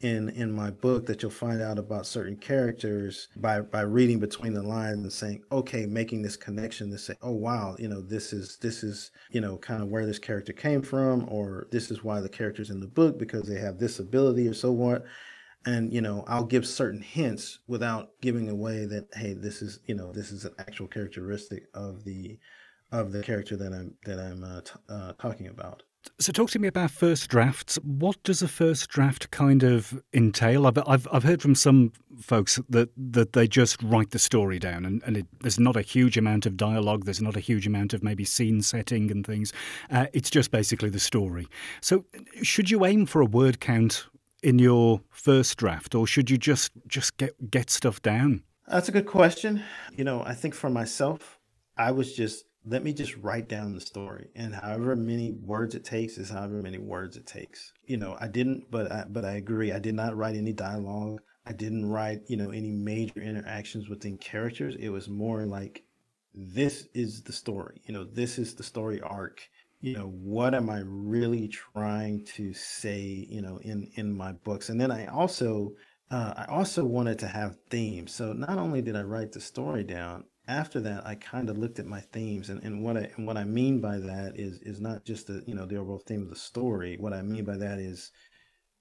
in 0.00 0.28
in 0.30 0.52
my 0.52 0.70
book 0.70 1.06
that 1.06 1.22
you'll 1.22 1.30
find 1.30 1.62
out 1.62 1.78
about 1.78 2.06
certain 2.06 2.36
characters 2.36 3.28
by 3.36 3.60
by 3.60 3.80
reading 3.80 4.18
between 4.18 4.52
the 4.52 4.62
lines 4.62 4.98
and 4.98 5.12
saying 5.12 5.42
okay 5.50 5.86
making 5.86 6.20
this 6.20 6.36
connection 6.36 6.90
to 6.90 6.98
say 6.98 7.14
oh 7.22 7.32
wow 7.32 7.74
you 7.78 7.88
know 7.88 8.02
this 8.02 8.34
is 8.34 8.58
this 8.60 8.84
is 8.84 9.10
you 9.30 9.40
know 9.40 9.56
kind 9.56 9.82
of 9.82 9.88
where 9.88 10.04
this 10.04 10.18
character 10.18 10.52
came 10.52 10.82
from 10.82 11.26
or 11.30 11.66
this 11.70 11.90
is 11.90 12.04
why 12.04 12.20
the 12.20 12.28
character's 12.28 12.68
in 12.68 12.78
the 12.78 12.86
book 12.86 13.18
because 13.18 13.48
they 13.48 13.58
have 13.58 13.78
this 13.78 13.98
ability 13.98 14.46
or 14.46 14.52
so 14.52 14.70
what 14.70 15.06
and 15.66 15.92
you 15.92 16.00
know 16.00 16.24
i'll 16.28 16.44
give 16.44 16.66
certain 16.66 17.02
hints 17.02 17.58
without 17.66 18.10
giving 18.22 18.48
away 18.48 18.86
that 18.86 19.06
hey 19.14 19.34
this 19.34 19.60
is 19.60 19.80
you 19.86 19.94
know 19.94 20.12
this 20.12 20.32
is 20.32 20.44
an 20.44 20.54
actual 20.58 20.86
characteristic 20.86 21.64
of 21.74 22.04
the 22.04 22.38
of 22.92 23.12
the 23.12 23.22
character 23.22 23.56
that 23.56 23.72
i'm 23.72 23.94
that 24.04 24.18
i'm 24.18 24.42
uh, 24.42 24.60
t- 24.60 24.72
uh, 24.88 25.12
talking 25.18 25.48
about 25.48 25.82
so, 26.18 26.32
talk 26.32 26.50
to 26.50 26.58
me 26.58 26.68
about 26.68 26.90
first 26.90 27.28
drafts. 27.28 27.76
What 27.82 28.22
does 28.22 28.40
a 28.40 28.48
first 28.48 28.88
draft 28.88 29.30
kind 29.30 29.62
of 29.62 30.02
entail? 30.14 30.66
I've 30.66 30.78
I've, 30.86 31.08
I've 31.12 31.24
heard 31.24 31.42
from 31.42 31.54
some 31.54 31.92
folks 32.20 32.58
that, 32.70 32.90
that 32.96 33.32
they 33.32 33.46
just 33.46 33.82
write 33.82 34.10
the 34.10 34.18
story 34.18 34.58
down, 34.58 34.84
and, 34.84 35.02
and 35.04 35.18
it, 35.18 35.26
there's 35.40 35.58
not 35.58 35.76
a 35.76 35.82
huge 35.82 36.16
amount 36.16 36.46
of 36.46 36.56
dialogue. 36.56 37.04
There's 37.04 37.20
not 37.20 37.36
a 37.36 37.40
huge 37.40 37.66
amount 37.66 37.92
of 37.92 38.02
maybe 38.02 38.24
scene 38.24 38.62
setting 38.62 39.10
and 39.10 39.26
things. 39.26 39.52
Uh, 39.90 40.06
it's 40.12 40.30
just 40.30 40.50
basically 40.50 40.90
the 40.90 41.00
story. 41.00 41.48
So, 41.80 42.04
should 42.42 42.70
you 42.70 42.86
aim 42.86 43.06
for 43.06 43.20
a 43.20 43.26
word 43.26 43.60
count 43.60 44.06
in 44.46 44.60
your 44.60 45.00
first 45.10 45.58
draft, 45.58 45.92
or 45.92 46.06
should 46.06 46.30
you 46.30 46.38
just 46.38 46.70
just 46.86 47.16
get 47.16 47.50
get 47.50 47.68
stuff 47.68 48.00
down? 48.00 48.44
That's 48.68 48.88
a 48.88 48.92
good 48.92 49.06
question. 49.06 49.64
You 49.96 50.04
know, 50.04 50.22
I 50.24 50.34
think 50.34 50.54
for 50.54 50.70
myself, 50.70 51.40
I 51.76 51.90
was 51.90 52.14
just 52.14 52.44
let 52.64 52.84
me 52.84 52.92
just 52.92 53.16
write 53.16 53.48
down 53.48 53.74
the 53.74 53.80
story 53.80 54.28
and 54.34 54.54
however 54.54 54.96
many 54.96 55.32
words 55.32 55.74
it 55.74 55.84
takes 55.84 56.18
is 56.18 56.30
however 56.30 56.62
many 56.62 56.78
words 56.78 57.16
it 57.16 57.26
takes. 57.26 57.72
You 57.86 57.96
know 57.96 58.16
i 58.20 58.28
didn't 58.28 58.70
but 58.70 58.90
i 58.92 59.04
but 59.08 59.24
i 59.24 59.32
agree. 59.32 59.72
I 59.72 59.80
did 59.80 59.96
not 59.96 60.16
write 60.16 60.36
any 60.36 60.52
dialogue. 60.52 61.20
I 61.44 61.52
didn't 61.52 61.86
write 61.86 62.22
you 62.28 62.36
know 62.36 62.50
any 62.50 62.70
major 62.70 63.20
interactions 63.20 63.88
within 63.88 64.16
characters. 64.16 64.76
It 64.78 64.90
was 64.90 65.08
more 65.08 65.44
like 65.44 65.82
this 66.34 66.86
is 66.94 67.22
the 67.22 67.32
story. 67.32 67.82
You 67.84 67.94
know 67.94 68.04
this 68.04 68.38
is 68.38 68.54
the 68.54 68.62
story 68.62 69.00
arc 69.00 69.40
you 69.86 69.94
know 69.94 70.08
what 70.08 70.54
am 70.54 70.68
i 70.68 70.82
really 70.84 71.48
trying 71.48 72.24
to 72.24 72.52
say 72.52 73.26
you 73.28 73.40
know 73.40 73.58
in 73.62 73.88
in 73.94 74.12
my 74.12 74.32
books 74.32 74.68
and 74.68 74.80
then 74.80 74.90
i 74.90 75.06
also 75.06 75.72
uh, 76.10 76.34
i 76.36 76.44
also 76.48 76.84
wanted 76.84 77.18
to 77.18 77.26
have 77.26 77.56
themes 77.70 78.12
so 78.12 78.32
not 78.32 78.58
only 78.58 78.82
did 78.82 78.96
i 78.96 79.02
write 79.02 79.32
the 79.32 79.40
story 79.40 79.84
down 79.84 80.24
after 80.48 80.80
that, 80.80 81.04
I 81.04 81.16
kind 81.16 81.50
of 81.50 81.58
looked 81.58 81.80
at 81.80 81.86
my 81.86 82.00
themes, 82.00 82.50
and, 82.50 82.62
and 82.62 82.84
what 82.84 82.96
I 82.96 83.10
and 83.16 83.26
what 83.26 83.36
I 83.36 83.44
mean 83.44 83.80
by 83.80 83.98
that 83.98 84.34
is 84.36 84.60
is 84.62 84.80
not 84.80 85.04
just 85.04 85.26
the 85.26 85.42
you 85.46 85.54
know 85.54 85.66
the 85.66 85.76
overall 85.76 85.98
theme 85.98 86.22
of 86.22 86.30
the 86.30 86.36
story. 86.36 86.96
What 87.00 87.12
I 87.12 87.22
mean 87.22 87.44
by 87.44 87.56
that 87.56 87.78
is 87.78 88.12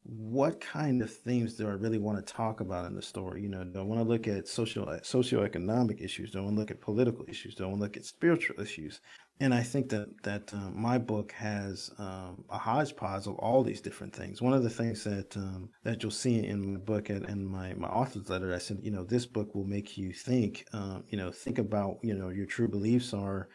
what 0.04 0.62
kind 0.62 1.02
of 1.02 1.12
themes 1.12 1.56
do 1.56 1.68
I 1.68 1.72
really 1.72 1.98
want 1.98 2.24
to 2.24 2.34
talk 2.34 2.60
about 2.60 2.86
in 2.86 2.96
the 2.96 3.02
story? 3.02 3.42
You 3.42 3.50
know, 3.50 3.64
do 3.64 3.80
I 3.80 3.82
want 3.82 4.00
to 4.00 4.08
look 4.08 4.28
at 4.28 4.48
social 4.48 4.86
socioeconomic 4.86 6.04
issues? 6.04 6.32
Do 6.32 6.40
I 6.40 6.42
want 6.44 6.56
to 6.56 6.60
look 6.60 6.72
at 6.72 6.82
political 6.82 7.26
issues? 7.28 7.56
Do 7.56 7.64
I 7.64 7.68
want 7.68 7.80
to 7.80 7.84
look 7.84 7.98
at 7.98 8.06
spiritual 8.06 8.62
issues? 8.62 9.02
And 9.40 9.54
I 9.54 9.64
think 9.64 9.90
that 9.90 10.08
that 10.24 10.54
uh, 10.54 10.70
my 10.72 10.98
book 10.98 11.34
has 11.34 11.92
um, 11.98 12.46
a 12.50 12.58
hodgepodge 12.58 13.28
of 13.28 13.36
all 13.36 13.64
these 13.64 13.82
different 13.82 14.16
things. 14.16 14.42
One 14.42 14.54
of 14.54 14.64
the 14.64 14.70
things 14.70 15.04
that 15.04 15.36
um, 15.36 15.70
that 15.84 16.02
you'll 16.02 16.12
see 16.12 16.46
in 16.46 16.74
my 16.74 16.80
book 16.80 17.10
and 17.10 17.26
in 17.26 17.46
my 17.46 17.74
my 17.74 17.90
author's 17.90 18.30
letter, 18.30 18.54
I 18.54 18.60
said, 18.60 18.80
you 18.82 18.92
know, 18.92 19.04
this 19.04 19.26
book 19.26 19.54
will 19.54 19.66
make 19.66 19.98
you 19.98 20.14
think. 20.14 20.66
Um, 20.72 21.04
you 21.10 21.18
know, 21.18 21.32
think 21.32 21.60
about 21.60 21.98
you 22.02 22.14
know 22.14 22.30
your 22.30 22.46
true 22.46 22.70
beliefs 22.70 23.14
are 23.14 23.50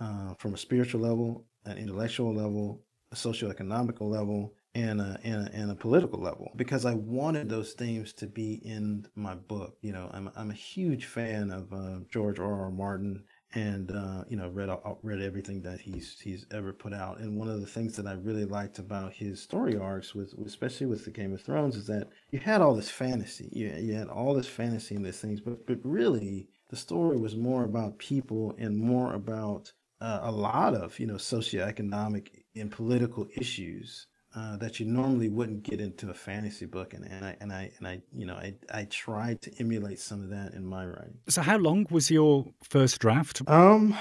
uh, 0.00 0.34
from 0.38 0.54
a 0.54 0.58
spiritual 0.58 1.00
level, 1.00 1.46
an 1.64 1.78
intellectual 1.78 2.34
level, 2.34 2.82
a 3.12 3.14
socioeconomical 3.14 4.10
level, 4.10 4.54
and 4.74 5.00
a, 5.00 5.18
and 5.24 5.48
a, 5.48 5.52
and 5.52 5.70
a 5.70 5.74
political 5.74 6.20
level 6.20 6.52
because 6.56 6.84
I 6.84 6.94
wanted 6.94 7.48
those 7.48 7.72
themes 7.72 8.12
to 8.14 8.26
be 8.26 8.60
in 8.64 9.06
my 9.14 9.34
book. 9.34 9.76
You 9.80 9.92
know, 9.92 10.10
I'm 10.12 10.30
I'm 10.36 10.50
a 10.50 10.54
huge 10.54 11.06
fan 11.06 11.50
of 11.50 11.72
uh, 11.72 12.00
George 12.10 12.38
R. 12.38 12.62
R. 12.64 12.70
Martin, 12.70 13.24
and 13.54 13.90
uh, 13.90 14.24
you 14.28 14.36
know 14.36 14.48
read 14.48 14.70
read 15.02 15.20
everything 15.20 15.62
that 15.62 15.80
he's 15.80 16.18
he's 16.20 16.46
ever 16.52 16.72
put 16.72 16.92
out. 16.92 17.18
And 17.18 17.36
one 17.36 17.48
of 17.48 17.60
the 17.60 17.66
things 17.66 17.96
that 17.96 18.06
I 18.06 18.12
really 18.12 18.44
liked 18.44 18.78
about 18.78 19.12
his 19.12 19.42
story 19.42 19.76
arcs, 19.76 20.14
with 20.14 20.34
especially 20.46 20.86
with 20.86 21.04
the 21.04 21.10
Game 21.10 21.32
of 21.32 21.42
Thrones, 21.42 21.76
is 21.76 21.86
that 21.86 22.08
you 22.30 22.38
had 22.38 22.60
all 22.60 22.74
this 22.74 22.90
fantasy. 22.90 23.48
You 23.52 23.74
you 23.78 23.94
had 23.94 24.08
all 24.08 24.34
this 24.34 24.48
fantasy 24.48 24.94
in 24.94 25.02
these 25.02 25.20
things, 25.20 25.40
but 25.40 25.66
but 25.66 25.78
really 25.82 26.48
the 26.68 26.76
story 26.76 27.16
was 27.16 27.34
more 27.34 27.64
about 27.64 27.98
people 27.98 28.54
and 28.58 28.78
more 28.78 29.14
about 29.14 29.72
uh, 30.00 30.20
a 30.22 30.30
lot 30.30 30.74
of 30.74 30.98
you 30.98 31.06
know 31.06 31.14
socioeconomic 31.14 32.28
and 32.54 32.70
political 32.70 33.26
issues 33.36 34.06
uh, 34.34 34.56
that 34.58 34.78
you 34.78 34.86
normally 34.86 35.28
wouldn't 35.28 35.62
get 35.62 35.80
into 35.80 36.10
a 36.10 36.14
fantasy 36.14 36.66
book, 36.66 36.94
and, 36.94 37.04
and 37.04 37.24
I 37.24 37.36
and 37.40 37.52
I 37.52 37.70
and 37.78 37.88
I 37.88 38.00
you 38.12 38.26
know 38.26 38.34
I 38.34 38.54
I 38.72 38.84
tried 38.84 39.42
to 39.42 39.52
emulate 39.58 39.98
some 39.98 40.22
of 40.22 40.30
that 40.30 40.54
in 40.54 40.64
my 40.64 40.86
writing. 40.86 41.18
So 41.28 41.42
how 41.42 41.58
long 41.58 41.86
was 41.90 42.10
your 42.10 42.46
first 42.62 43.00
draft? 43.00 43.42
Um, 43.46 43.96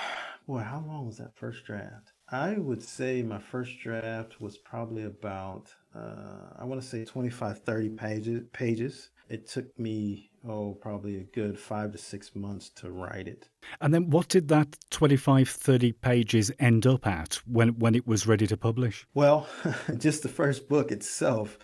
boy, 0.47 0.59
how 0.59 0.83
long 0.87 1.07
was 1.07 1.17
that 1.17 1.35
first 1.35 1.65
draft? 1.65 2.13
I 2.31 2.53
would 2.53 2.83
say 2.83 3.23
my 3.23 3.39
first 3.39 3.79
draft 3.79 4.39
was 4.39 4.57
probably 4.57 5.05
about 5.05 5.73
uh, 5.95 6.53
I 6.57 6.63
want 6.65 6.81
to 6.81 6.87
say 6.87 7.03
25, 7.03 7.63
30 7.63 7.89
pages. 7.89 8.43
Pages. 8.53 9.09
It 9.29 9.47
took 9.47 9.77
me 9.79 10.28
oh, 10.47 10.77
probably 10.81 11.17
a 11.17 11.23
good 11.23 11.59
five 11.59 11.91
to 11.91 11.97
six 11.97 12.35
months 12.35 12.69
to 12.69 12.89
write 12.89 13.27
it. 13.27 13.49
And 13.81 13.93
then 13.93 14.09
what 14.09 14.29
did 14.29 14.47
that 14.49 14.77
25, 14.89 15.49
30 15.49 15.91
pages 15.93 16.51
end 16.59 16.85
up 16.87 17.05
at 17.05 17.35
when, 17.45 17.79
when 17.79 17.95
it 17.95 18.07
was 18.07 18.27
ready 18.27 18.47
to 18.47 18.57
publish? 18.57 19.05
Well, 19.13 19.47
just 19.97 20.23
the 20.23 20.29
first 20.29 20.69
book 20.69 20.91
itself, 20.91 21.57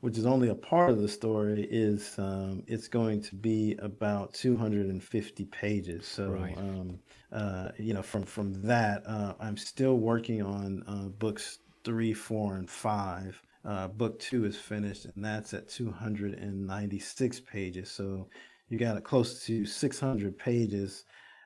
which 0.00 0.18
is 0.18 0.26
only 0.26 0.48
a 0.48 0.54
part 0.54 0.90
of 0.90 1.00
the 1.00 1.08
story, 1.08 1.66
is 1.70 2.18
um, 2.18 2.62
it's 2.66 2.88
going 2.88 3.22
to 3.22 3.34
be 3.34 3.76
about 3.80 4.34
250 4.34 5.44
pages. 5.46 6.06
So, 6.06 6.30
right. 6.30 6.56
um, 6.56 6.98
uh, 7.30 7.68
you 7.78 7.94
know, 7.94 8.02
from, 8.02 8.24
from 8.24 8.62
that, 8.62 9.02
uh, 9.06 9.34
I'm 9.40 9.56
still 9.56 9.98
working 9.98 10.42
on 10.42 10.82
uh, 10.86 11.08
books 11.08 11.58
three, 11.84 12.12
four, 12.12 12.56
and 12.56 12.68
five. 12.68 13.42
Uh, 13.64 13.88
book 13.88 14.18
two 14.18 14.44
is 14.44 14.56
finished, 14.56 15.04
and 15.04 15.24
that's 15.24 15.54
at 15.54 15.68
296 15.68 17.40
pages. 17.40 17.90
So 17.90 18.28
you 18.68 18.78
got 18.78 19.02
close 19.04 19.44
to 19.46 19.64
600 19.64 20.36
pages 20.36 21.04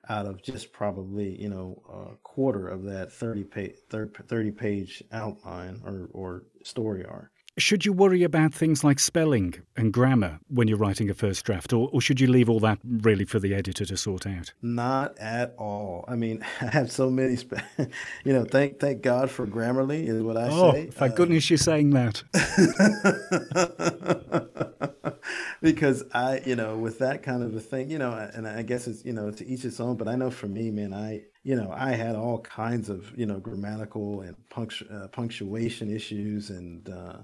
out 0.09 0.27
of 0.27 0.43
just 0.43 0.73
probably 0.73 1.41
you 1.41 1.49
know 1.49 1.83
a 2.13 2.17
quarter 2.23 2.69
of 2.69 2.85
that 2.85 3.13
30 3.13 3.45
page 3.45 3.75
30 3.91 4.51
page 4.53 5.03
outline 5.13 5.81
or, 5.85 6.09
or 6.13 6.45
story 6.63 7.05
arc. 7.05 7.31
Should 7.59 7.87
you 7.87 7.95
worry 7.95 8.23
about 8.23 8.53
things 8.53 8.85
like 8.85 8.99
spelling 8.99 9.55
and 9.79 9.91
grammar 9.91 10.41
when 10.49 10.69
you're 10.69 10.77
writing 10.77 11.09
a 11.09 11.15
first 11.15 11.47
draft, 11.47 11.73
or, 11.73 11.89
or 11.91 12.03
should 12.03 12.21
you 12.21 12.27
leave 12.27 12.51
all 12.51 12.61
that 12.61 12.79
really 12.85 13.25
for 13.25 13.39
the 13.39 13.55
editor 13.55 13.87
to 13.87 13.97
sort 13.97 14.27
out? 14.27 14.53
Not 14.61 15.17
at 15.19 15.55
all. 15.57 16.05
I 16.07 16.17
mean, 16.17 16.45
I 16.61 16.67
have 16.67 16.93
so 16.93 17.09
many, 17.09 17.37
spe- 17.37 17.55
you 18.25 18.35
know, 18.35 18.45
thank 18.45 18.79
thank 18.79 19.01
God 19.01 19.31
for 19.31 19.47
Grammarly 19.47 20.07
is 20.07 20.23
what 20.23 20.37
I 20.37 20.49
oh, 20.51 20.73
say. 20.73 20.87
thank 20.89 21.13
uh, 21.13 21.17
goodness 21.17 21.49
you're 21.49 21.57
saying 21.57 21.91
that. 21.91 22.23
because 25.63 26.05
I, 26.13 26.43
you 26.45 26.57
know, 26.57 26.77
with 26.77 26.99
that 26.99 27.23
kind 27.23 27.43
of 27.43 27.57
a 27.57 27.61
thing, 27.61 27.91
you 27.91 27.97
know, 27.97 28.13
and 28.13 28.47
I 28.47 28.61
guess 28.63 28.87
it's, 28.87 29.03
you 29.03 29.15
know, 29.15 29.31
to 29.31 29.47
each 29.47 29.65
its 29.65 29.81
own, 29.81 29.97
but 29.97 30.09
I 30.09 30.17
know 30.17 30.31
for 30.31 30.47
me, 30.47 30.71
man, 30.71 30.93
I, 30.93 31.23
you 31.43 31.57
know, 31.57 31.73
I 31.75 31.93
had 31.93 32.17
all 32.17 32.41
kinds 32.41 32.91
of, 32.91 33.11
you 33.17 33.25
know, 33.25 33.39
grammatical 33.39 34.21
and 34.21 34.37
punctu- 34.51 34.93
uh, 34.93 35.09
punctuation 35.09 35.91
issues 35.91 36.51
and, 36.51 36.87
uh, 36.91 37.17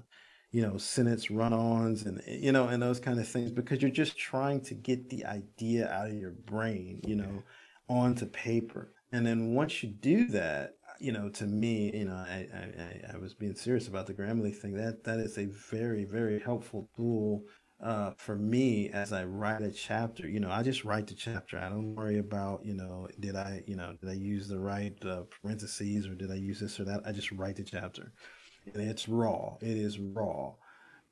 you 0.53 0.61
know, 0.61 0.77
sentence 0.77 1.31
run-ons 1.31 2.03
and 2.03 2.21
you 2.27 2.51
know, 2.51 2.67
and 2.67 2.81
those 2.81 2.99
kind 2.99 3.19
of 3.19 3.27
things 3.27 3.51
because 3.51 3.81
you're 3.81 3.91
just 3.91 4.17
trying 4.17 4.61
to 4.61 4.75
get 4.75 5.09
the 5.09 5.25
idea 5.25 5.89
out 5.91 6.07
of 6.07 6.13
your 6.13 6.31
brain, 6.31 7.01
you 7.05 7.15
know, 7.15 7.43
onto 7.89 8.27
paper. 8.27 8.93
And 9.11 9.25
then 9.25 9.55
once 9.55 9.81
you 9.81 9.89
do 9.89 10.27
that, 10.27 10.75
you 10.99 11.11
know, 11.11 11.27
to 11.29 11.45
me, 11.45 11.91
you 11.95 12.05
know, 12.05 12.13
I, 12.13 12.47
I, 12.53 13.15
I 13.15 13.17
was 13.17 13.33
being 13.33 13.55
serious 13.55 13.87
about 13.87 14.05
the 14.05 14.13
Grammarly 14.13 14.55
thing. 14.55 14.75
That 14.75 15.03
that 15.05 15.19
is 15.19 15.39
a 15.39 15.45
very, 15.45 16.05
very 16.05 16.39
helpful 16.39 16.87
tool 16.95 17.43
uh, 17.81 18.11
for 18.17 18.35
me 18.35 18.91
as 18.91 19.11
I 19.11 19.23
write 19.23 19.63
a 19.63 19.71
chapter. 19.71 20.29
You 20.29 20.39
know, 20.39 20.51
I 20.51 20.61
just 20.61 20.85
write 20.85 21.07
the 21.07 21.15
chapter. 21.15 21.57
I 21.57 21.69
don't 21.69 21.95
worry 21.95 22.19
about, 22.19 22.63
you 22.63 22.75
know, 22.75 23.07
did 23.19 23.35
I, 23.35 23.63
you 23.65 23.75
know, 23.75 23.95
did 23.99 24.07
I 24.07 24.13
use 24.13 24.47
the 24.47 24.59
right 24.59 24.93
uh, 25.03 25.23
parentheses 25.41 26.05
or 26.05 26.13
did 26.13 26.29
I 26.29 26.35
use 26.35 26.59
this 26.59 26.79
or 26.79 26.85
that? 26.85 27.01
I 27.07 27.11
just 27.11 27.31
write 27.31 27.55
the 27.55 27.63
chapter 27.63 28.13
and 28.73 28.89
it's 28.89 29.07
raw. 29.09 29.55
It 29.61 29.77
is 29.77 29.99
raw. 29.99 30.53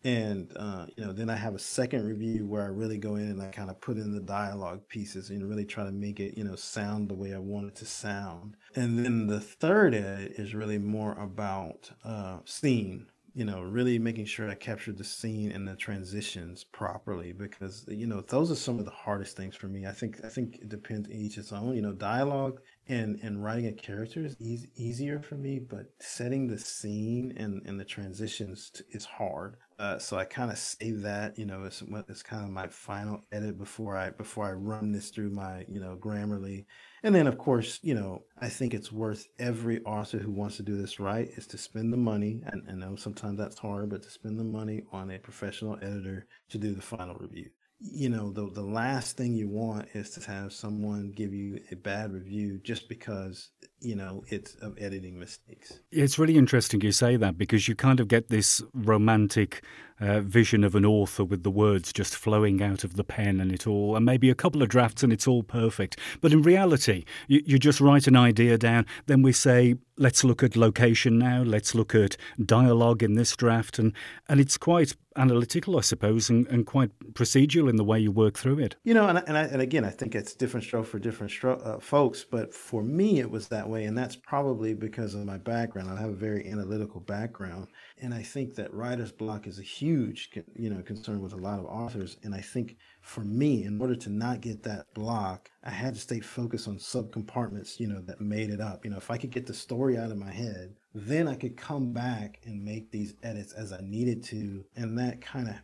and 0.04 0.52
uh, 0.56 0.88
you 0.96 1.06
know 1.06 1.14
then 1.14 1.30
i 1.30 1.36
have 1.36 1.54
a 1.54 1.60
second 1.60 2.06
review 2.08 2.46
where 2.48 2.64
i 2.64 2.66
really 2.68 2.98
go 2.98 3.16
in 3.18 3.28
and 3.30 3.42
i 3.42 3.48
kind 3.48 3.70
of 3.70 3.80
put 3.80 3.98
in 3.98 4.12
the 4.12 4.20
dialogue 4.20 4.82
pieces 4.88 5.30
and 5.30 5.48
really 5.48 5.66
try 5.66 5.84
to 5.84 5.92
make 5.92 6.20
it 6.20 6.36
you 6.36 6.44
know 6.44 6.56
sound 6.56 7.08
the 7.08 7.14
way 7.14 7.36
i 7.36 7.38
want 7.38 7.68
it 7.68 7.76
to 7.76 7.86
sound 7.86 8.56
and 8.76 8.98
then 8.98 9.28
the 9.28 9.40
third 9.40 9.94
edit 9.94 10.32
is 10.38 10.56
really 10.56 10.80
more 10.80 11.14
about 11.20 11.92
uh, 12.04 12.40
scene 12.46 13.06
you 13.34 13.46
know, 13.46 13.62
really 13.62 13.98
making 13.98 14.26
sure 14.26 14.50
I 14.50 14.56
captured 14.56 14.98
the 14.98 15.04
scene 15.06 15.52
and 15.52 15.66
the 15.66 15.76
transitions 15.76 16.66
properly 16.66 17.32
because 17.32 17.86
you 17.88 18.06
know 18.06 18.22
those 18.22 18.52
are 18.52 18.56
some 18.56 18.78
of 18.78 18.86
the 18.86 18.92
hardest 18.92 19.38
things 19.38 19.56
for 19.56 19.68
me. 19.68 19.86
I 19.86 19.92
think 19.94 20.20
I 20.24 20.28
think 20.28 20.56
it 20.56 20.70
depends 20.70 21.10
each 21.10 21.38
its 21.38 21.54
own. 21.54 21.76
You 21.76 21.82
know, 21.82 21.94
dialogue 21.94 22.60
and 22.92 23.20
and 23.24 23.44
writing 23.44 23.68
a 23.68 23.72
character 23.72 24.24
is 24.24 24.36
easy, 24.40 24.70
easier 24.76 25.20
for 25.20 25.36
me, 25.36 25.60
but 25.60 25.88
setting 26.00 26.48
the 26.48 26.60
scene 26.60 27.34
and 27.38 27.62
and 27.66 27.80
the 27.80 27.86
transitions 27.86 28.82
is 28.92 29.06
hard. 29.06 29.58
Uh, 29.80 29.98
so 29.98 30.18
I 30.18 30.26
kind 30.26 30.52
of 30.52 30.58
save 30.58 31.02
that. 31.02 31.40
You 31.40 31.46
know, 31.46 31.64
it's 31.64 31.82
it's 32.10 32.22
kind 32.24 32.44
of 32.44 32.52
my 32.52 32.68
final 32.68 33.24
edit 33.32 33.58
before 33.58 33.98
I 33.98 34.12
before 34.12 34.46
I 34.48 34.52
run 34.52 34.92
this 34.92 35.10
through 35.10 35.32
my 35.32 35.66
you 35.68 35.80
know 35.80 35.98
Grammarly 36.00 36.66
and 37.04 37.16
then, 37.16 37.26
of 37.26 37.38
course, 37.38 37.80
you 37.82 37.96
know, 37.96 38.26
I 38.40 38.50
think 38.50 38.74
it's 38.74 38.92
worth 38.92 39.28
every 39.40 39.84
author 39.86 40.20
who 40.20 40.32
wants 40.32 40.58
to 40.58 40.64
do 40.64 40.78
this 40.78 41.00
right 41.00 41.30
is 41.36 41.48
to 41.48 41.58
spend 41.58 41.92
the 41.92 41.98
money. 41.98 42.42
And 42.46 42.64
I 42.70 42.74
know 42.74 42.96
sometimes 42.96 43.40
that's 43.40 43.58
hard, 43.58 43.90
but 43.90 44.04
to 44.04 44.10
spend 44.12 44.40
the 44.40 44.44
money 44.44 44.84
on 44.92 45.10
a 45.10 45.18
professional 45.18 45.78
editor 45.82 46.28
to 46.50 46.58
do 46.60 46.76
the 46.76 46.82
final 46.82 47.16
review. 47.16 47.50
You 47.84 48.10
know, 48.10 48.32
the, 48.32 48.50
the 48.52 48.62
last 48.62 49.18
thing 49.18 49.34
you 49.34 49.50
want 49.50 49.88
is 49.94 50.12
to 50.12 50.32
have 50.32 50.54
someone 50.54 51.12
give 51.12 51.34
you 51.34 51.60
a 51.72 51.76
bad 51.76 52.14
review 52.14 52.60
just 52.64 52.88
because 52.88 53.50
you 53.82 53.96
know, 53.96 54.24
it's 54.30 54.56
of 54.56 54.78
editing 54.80 55.20
mistakes. 55.20 55.80
It's 55.92 56.18
really 56.20 56.38
interesting 56.38 56.82
you 56.82 56.92
say 56.92 57.18
that 57.18 57.38
because 57.38 57.68
you 57.68 57.76
kind 57.76 58.00
of 58.00 58.08
get 58.08 58.30
this 58.30 58.62
romantic 58.74 59.64
uh, 60.00 60.20
vision 60.22 60.64
of 60.64 60.76
an 60.76 60.86
author 60.86 61.24
with 61.24 61.44
the 61.44 61.52
words 61.52 61.94
just 61.94 62.16
flowing 62.16 62.62
out 62.62 62.84
of 62.84 62.96
the 62.96 63.04
pen 63.04 63.40
and 63.40 63.52
it 63.52 63.68
all, 63.68 63.96
and 63.96 64.06
maybe 64.06 64.30
a 64.30 64.36
couple 64.36 64.62
of 64.62 64.70
drafts 64.70 65.04
and 65.04 65.14
it's 65.14 65.28
all 65.28 65.44
perfect. 65.44 65.98
But 66.22 66.32
in 66.32 66.42
reality, 66.42 67.06
you, 67.28 67.42
you 67.46 67.60
just 67.60 67.80
write 67.80 68.08
an 68.08 68.16
idea 68.16 68.58
down, 68.58 68.86
then 69.06 69.22
we 69.22 69.32
say, 69.32 69.76
let's 69.98 70.24
look 70.24 70.42
at 70.42 70.56
location 70.56 71.20
now, 71.20 71.44
let's 71.44 71.76
look 71.76 71.94
at 71.94 72.18
dialogue 72.44 73.04
in 73.04 73.14
this 73.14 73.36
draft, 73.36 73.78
and, 73.78 73.94
and 74.28 74.40
it's 74.40 74.58
quite 74.58 74.96
analytical, 75.16 75.78
I 75.78 75.82
suppose, 75.82 76.30
and, 76.30 76.48
and 76.48 76.66
quite 76.66 76.90
procedural 77.14 77.70
in 77.70 77.76
the 77.76 77.84
way 77.84 78.00
you 78.00 78.12
work 78.12 78.38
through 78.38 78.60
it. 78.60 78.76
You 78.84 78.96
know, 78.96 79.08
and, 79.08 79.22
and, 79.28 79.38
I, 79.38 79.44
and 79.44 79.62
again, 79.62 79.86
I 79.86 79.90
think 79.92 80.16
it's 80.16 80.34
different 80.34 80.64
stroke 80.64 80.88
for 80.88 80.98
different 80.98 81.32
stro- 81.32 81.64
uh, 81.66 81.80
folks, 81.80 82.26
but 82.26 82.54
for 82.54 82.82
me, 82.82 83.20
it 83.20 83.30
was 83.30 83.50
that 83.50 83.70
way. 83.72 83.86
And 83.86 83.98
that's 83.98 84.16
probably 84.16 84.74
because 84.74 85.16
of 85.16 85.26
my 85.26 85.38
background. 85.38 85.90
I 85.90 86.00
have 86.00 86.10
a 86.10 86.14
very 86.14 86.48
analytical 86.48 87.00
background. 87.00 87.68
And 88.02 88.14
I 88.14 88.22
think 88.22 88.54
that 88.56 88.74
writer's 88.74 89.12
block 89.12 89.48
is 89.48 89.58
a 89.58 89.64
huge, 89.64 90.30
you 90.56 90.70
know, 90.70 90.82
concern 90.84 91.22
with 91.22 91.34
a 91.34 91.38
lot 91.38 91.60
of 91.60 91.66
authors. 91.66 92.18
And 92.24 92.36
I 92.36 92.42
think 92.42 92.78
for 93.02 93.22
me, 93.22 93.64
in 93.64 93.82
order 93.82 93.96
to 93.96 94.10
not 94.10 94.42
get 94.42 94.62
that 94.64 94.94
block, 94.94 95.50
I 95.64 95.72
had 95.72 95.96
to 95.96 96.00
stay 96.00 96.20
focused 96.20 96.68
on 96.68 96.78
subcompartments, 96.78 97.80
you 97.80 97.88
know, 97.88 98.02
that 98.02 98.22
made 98.22 98.50
it 98.50 98.62
up. 98.62 98.86
You 98.86 98.92
know, 98.92 98.98
if 98.98 99.10
I 99.10 99.18
could 99.18 99.32
get 99.32 99.48
the 99.48 99.54
story 99.54 99.98
out 99.98 100.12
of 100.12 100.18
my 100.18 100.32
head, 100.32 100.76
then 100.94 101.28
I 101.28 101.36
could 101.36 101.56
come 101.56 101.94
back 101.94 102.40
and 102.44 102.64
make 102.64 102.92
these 102.92 103.16
edits 103.24 103.54
as 103.54 103.72
I 103.72 103.80
needed 103.82 104.24
to. 104.26 104.66
And 104.76 104.98
that 105.00 105.22
kind 105.22 105.48
of 105.48 105.56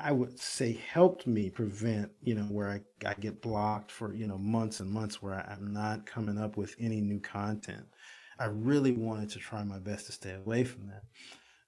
I 0.00 0.12
would 0.12 0.38
say 0.38 0.80
helped 0.92 1.26
me 1.26 1.50
prevent, 1.50 2.12
you 2.22 2.34
know, 2.34 2.44
where 2.44 2.68
I, 2.68 2.80
I 3.04 3.14
get 3.14 3.42
blocked 3.42 3.90
for, 3.90 4.14
you 4.14 4.28
know, 4.28 4.38
months 4.38 4.78
and 4.78 4.90
months 4.90 5.20
where 5.20 5.34
I, 5.34 5.52
am 5.52 5.72
not 5.72 6.06
coming 6.06 6.38
up 6.38 6.56
with 6.56 6.76
any 6.78 7.00
new 7.00 7.18
content. 7.18 7.84
I 8.38 8.46
really 8.46 8.92
wanted 8.92 9.30
to 9.30 9.40
try 9.40 9.64
my 9.64 9.80
best 9.80 10.06
to 10.06 10.12
stay 10.12 10.34
away 10.34 10.62
from 10.62 10.86
that. 10.86 11.02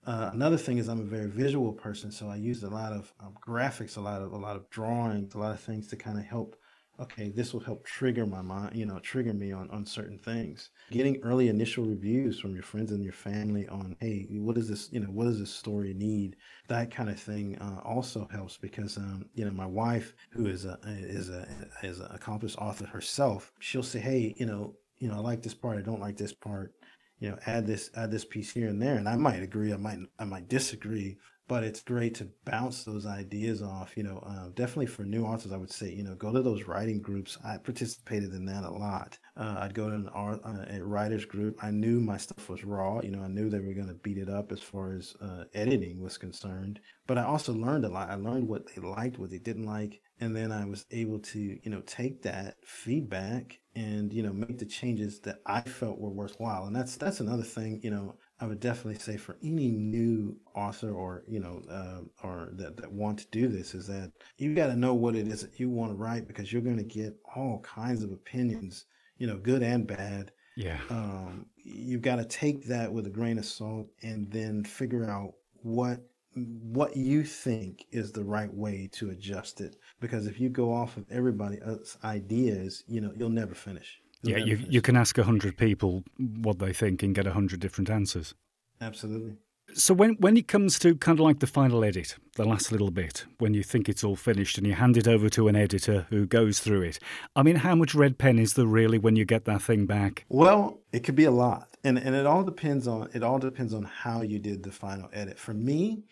Uh, 0.06 0.30
another 0.32 0.56
thing 0.56 0.78
is 0.78 0.88
I'm 0.88 1.00
a 1.00 1.04
very 1.04 1.28
visual 1.28 1.72
person, 1.72 2.12
so 2.12 2.28
I 2.28 2.36
used 2.36 2.62
a 2.62 2.70
lot 2.70 2.92
of 2.92 3.12
um, 3.20 3.34
graphics, 3.46 3.96
a 3.96 4.00
lot 4.00 4.22
of 4.22 4.32
a 4.32 4.38
lot 4.38 4.56
of 4.56 4.70
drawings, 4.70 5.34
a 5.34 5.38
lot 5.38 5.52
of 5.52 5.60
things 5.60 5.88
to 5.88 5.96
kind 5.96 6.18
of 6.18 6.24
help 6.24 6.56
okay, 7.00 7.30
this 7.30 7.52
will 7.52 7.60
help 7.60 7.84
trigger 7.84 8.26
my 8.26 8.42
mind, 8.42 8.76
you 8.76 8.84
know, 8.84 8.98
trigger 8.98 9.32
me 9.32 9.52
on, 9.52 9.70
on 9.70 9.86
certain 9.86 10.18
things. 10.18 10.70
Getting 10.90 11.20
early 11.22 11.48
initial 11.48 11.84
reviews 11.84 12.38
from 12.38 12.54
your 12.54 12.62
friends 12.62 12.92
and 12.92 13.02
your 13.02 13.12
family 13.12 13.66
on, 13.68 13.96
hey, 14.00 14.26
what 14.30 14.56
does 14.56 14.68
this, 14.68 14.92
you 14.92 15.00
know, 15.00 15.08
what 15.08 15.24
does 15.24 15.38
this 15.38 15.52
story 15.52 15.94
need? 15.94 16.36
That 16.68 16.90
kind 16.90 17.08
of 17.08 17.18
thing 17.18 17.58
uh, 17.58 17.80
also 17.84 18.28
helps 18.30 18.56
because, 18.58 18.96
um, 18.96 19.26
you 19.34 19.44
know, 19.44 19.52
my 19.52 19.66
wife, 19.66 20.14
who 20.30 20.46
is 20.46 20.64
a 20.64 20.78
is 20.86 21.30
a 21.30 21.46
is 21.82 22.00
an 22.00 22.08
accomplished 22.10 22.58
author 22.58 22.86
herself, 22.86 23.52
she'll 23.60 23.82
say, 23.82 23.98
hey, 23.98 24.34
you 24.36 24.46
know, 24.46 24.74
you 24.98 25.08
know, 25.08 25.14
I 25.14 25.18
like 25.20 25.42
this 25.42 25.54
part, 25.54 25.78
I 25.78 25.82
don't 25.82 26.00
like 26.00 26.16
this 26.16 26.32
part. 26.34 26.74
You 27.18 27.30
know, 27.30 27.38
add 27.44 27.66
this 27.66 27.90
add 27.96 28.10
this 28.10 28.24
piece 28.24 28.50
here 28.50 28.68
and 28.68 28.80
there, 28.80 28.96
and 28.96 29.06
I 29.06 29.16
might 29.16 29.42
agree, 29.42 29.74
I 29.74 29.76
might 29.76 29.98
I 30.18 30.24
might 30.24 30.48
disagree, 30.48 31.18
but 31.50 31.64
it's 31.64 31.80
great 31.82 32.14
to 32.14 32.28
bounce 32.44 32.84
those 32.84 33.06
ideas 33.06 33.60
off. 33.60 33.96
You 33.96 34.04
know, 34.04 34.22
uh, 34.24 34.50
definitely 34.54 34.86
for 34.86 35.02
new 35.02 35.24
authors, 35.24 35.50
I 35.50 35.56
would 35.56 35.72
say, 35.72 35.90
you 35.90 36.04
know, 36.04 36.14
go 36.14 36.32
to 36.32 36.42
those 36.42 36.68
writing 36.68 37.02
groups. 37.02 37.36
I 37.44 37.56
participated 37.56 38.32
in 38.32 38.44
that 38.44 38.62
a 38.62 38.70
lot. 38.70 39.18
Uh, 39.36 39.56
I'd 39.58 39.74
go 39.74 39.88
to 39.90 39.96
an 39.96 40.08
art, 40.14 40.40
uh, 40.44 40.66
a 40.70 40.80
writers 40.80 41.24
group. 41.24 41.64
I 41.64 41.72
knew 41.72 41.98
my 41.98 42.18
stuff 42.18 42.48
was 42.48 42.62
raw. 42.62 43.00
You 43.00 43.10
know, 43.10 43.22
I 43.24 43.26
knew 43.26 43.50
they 43.50 43.58
were 43.58 43.74
going 43.74 43.88
to 43.88 43.94
beat 43.94 44.18
it 44.18 44.28
up 44.28 44.52
as 44.52 44.60
far 44.60 44.92
as 44.92 45.16
uh, 45.20 45.42
editing 45.52 46.00
was 46.00 46.16
concerned. 46.16 46.78
But 47.08 47.18
I 47.18 47.24
also 47.24 47.52
learned 47.52 47.84
a 47.84 47.88
lot. 47.88 48.10
I 48.10 48.14
learned 48.14 48.46
what 48.46 48.72
they 48.72 48.80
liked, 48.80 49.18
what 49.18 49.30
they 49.30 49.38
didn't 49.38 49.66
like, 49.66 50.00
and 50.20 50.36
then 50.36 50.52
I 50.52 50.64
was 50.66 50.86
able 50.92 51.18
to, 51.18 51.40
you 51.40 51.68
know, 51.68 51.80
take 51.80 52.22
that 52.22 52.58
feedback 52.64 53.58
and 53.76 54.12
you 54.12 54.22
know 54.22 54.32
make 54.32 54.58
the 54.58 54.64
changes 54.66 55.20
that 55.20 55.38
I 55.46 55.60
felt 55.62 55.98
were 55.98 56.10
worthwhile. 56.10 56.66
And 56.66 56.76
that's 56.76 56.96
that's 56.96 57.20
another 57.20 57.42
thing. 57.42 57.80
You 57.82 57.90
know, 57.90 58.14
I 58.40 58.46
would 58.46 58.60
definitely 58.60 58.98
say 58.98 59.16
for 59.18 59.36
any 59.42 59.70
new 59.70 60.36
author 60.54 60.92
or 60.92 61.24
you 61.28 61.40
know 61.40 61.62
uh, 61.70 62.26
or 62.26 62.50
that, 62.52 62.76
that 62.78 62.90
want 62.90 63.18
to 63.18 63.26
do 63.30 63.48
this 63.48 63.74
is 63.74 63.86
that 63.88 64.12
you 64.38 64.54
got 64.54 64.68
to 64.68 64.76
know 64.76 64.94
what 64.94 65.14
it 65.14 65.28
is 65.28 65.42
that 65.42 65.60
you 65.60 65.68
want 65.68 65.92
to 65.92 65.96
write 65.96 66.26
because 66.26 66.52
you're 66.52 66.62
going 66.62 66.78
to 66.78 66.82
get 66.82 67.16
all 67.36 67.60
kinds 67.60 68.02
of 68.02 68.12
opinions, 68.12 68.86
you 69.18 69.26
know, 69.26 69.36
good 69.36 69.62
and 69.62 69.86
bad. 69.86 70.32
Yeah. 70.56 70.80
Um, 70.88 71.46
you've 71.56 72.02
got 72.02 72.16
to 72.16 72.24
take 72.24 72.66
that 72.66 72.92
with 72.92 73.06
a 73.06 73.10
grain 73.10 73.38
of 73.38 73.44
salt 73.44 73.88
and 74.02 74.30
then 74.30 74.64
figure 74.64 75.08
out 75.08 75.34
what 75.62 76.00
what 76.34 76.96
you 76.96 77.24
think 77.24 77.84
is 77.90 78.12
the 78.12 78.24
right 78.24 78.52
way 78.54 78.88
to 78.92 79.10
adjust 79.10 79.60
it 79.60 79.76
because 80.00 80.26
if 80.26 80.38
you 80.38 80.48
go 80.48 80.72
off 80.72 80.96
of 80.96 81.04
everybody 81.10 81.58
else's 81.64 81.98
ideas 82.04 82.84
you 82.86 83.00
know 83.00 83.12
you'll 83.16 83.28
never 83.28 83.52
finish 83.52 84.00
yeah, 84.22 84.36
you, 84.36 84.58
you 84.68 84.82
can 84.82 84.96
ask 84.96 85.16
100 85.16 85.56
people 85.56 86.04
what 86.18 86.58
they 86.58 86.72
think 86.72 87.02
and 87.02 87.14
get 87.14 87.24
100 87.24 87.60
different 87.60 87.90
answers. 87.90 88.34
Absolutely. 88.80 89.36
So 89.74 89.94
when 89.94 90.14
when 90.14 90.36
it 90.36 90.48
comes 90.48 90.80
to 90.80 90.96
kind 90.96 91.18
of 91.18 91.24
like 91.24 91.38
the 91.38 91.46
final 91.46 91.84
edit, 91.84 92.16
the 92.34 92.44
last 92.44 92.72
little 92.72 92.90
bit, 92.90 93.24
when 93.38 93.54
you 93.54 93.62
think 93.62 93.88
it's 93.88 94.02
all 94.02 94.16
finished 94.16 94.58
and 94.58 94.66
you 94.66 94.74
hand 94.74 94.96
it 94.96 95.06
over 95.06 95.28
to 95.30 95.46
an 95.46 95.54
editor 95.54 96.06
who 96.10 96.26
goes 96.26 96.58
through 96.58 96.82
it, 96.82 96.98
I 97.36 97.44
mean, 97.44 97.56
how 97.56 97.76
much 97.76 97.94
red 97.94 98.18
pen 98.18 98.40
is 98.40 98.54
there 98.54 98.66
really 98.66 98.98
when 98.98 99.14
you 99.14 99.24
get 99.24 99.44
that 99.44 99.62
thing 99.62 99.86
back? 99.86 100.24
Well, 100.28 100.80
it 100.92 101.00
could 101.00 101.14
be 101.14 101.24
a 101.24 101.30
lot, 101.30 101.68
and 101.84 101.98
and 101.98 102.16
it 102.16 102.26
all 102.26 102.42
depends 102.42 102.88
on 102.88 103.10
it 103.14 103.22
all 103.22 103.38
depends 103.38 103.72
on 103.72 103.84
how 103.84 104.22
you 104.22 104.40
did 104.40 104.64
the 104.64 104.72
final 104.72 105.08
edit. 105.12 105.38
For 105.38 105.54
me, 105.54 106.02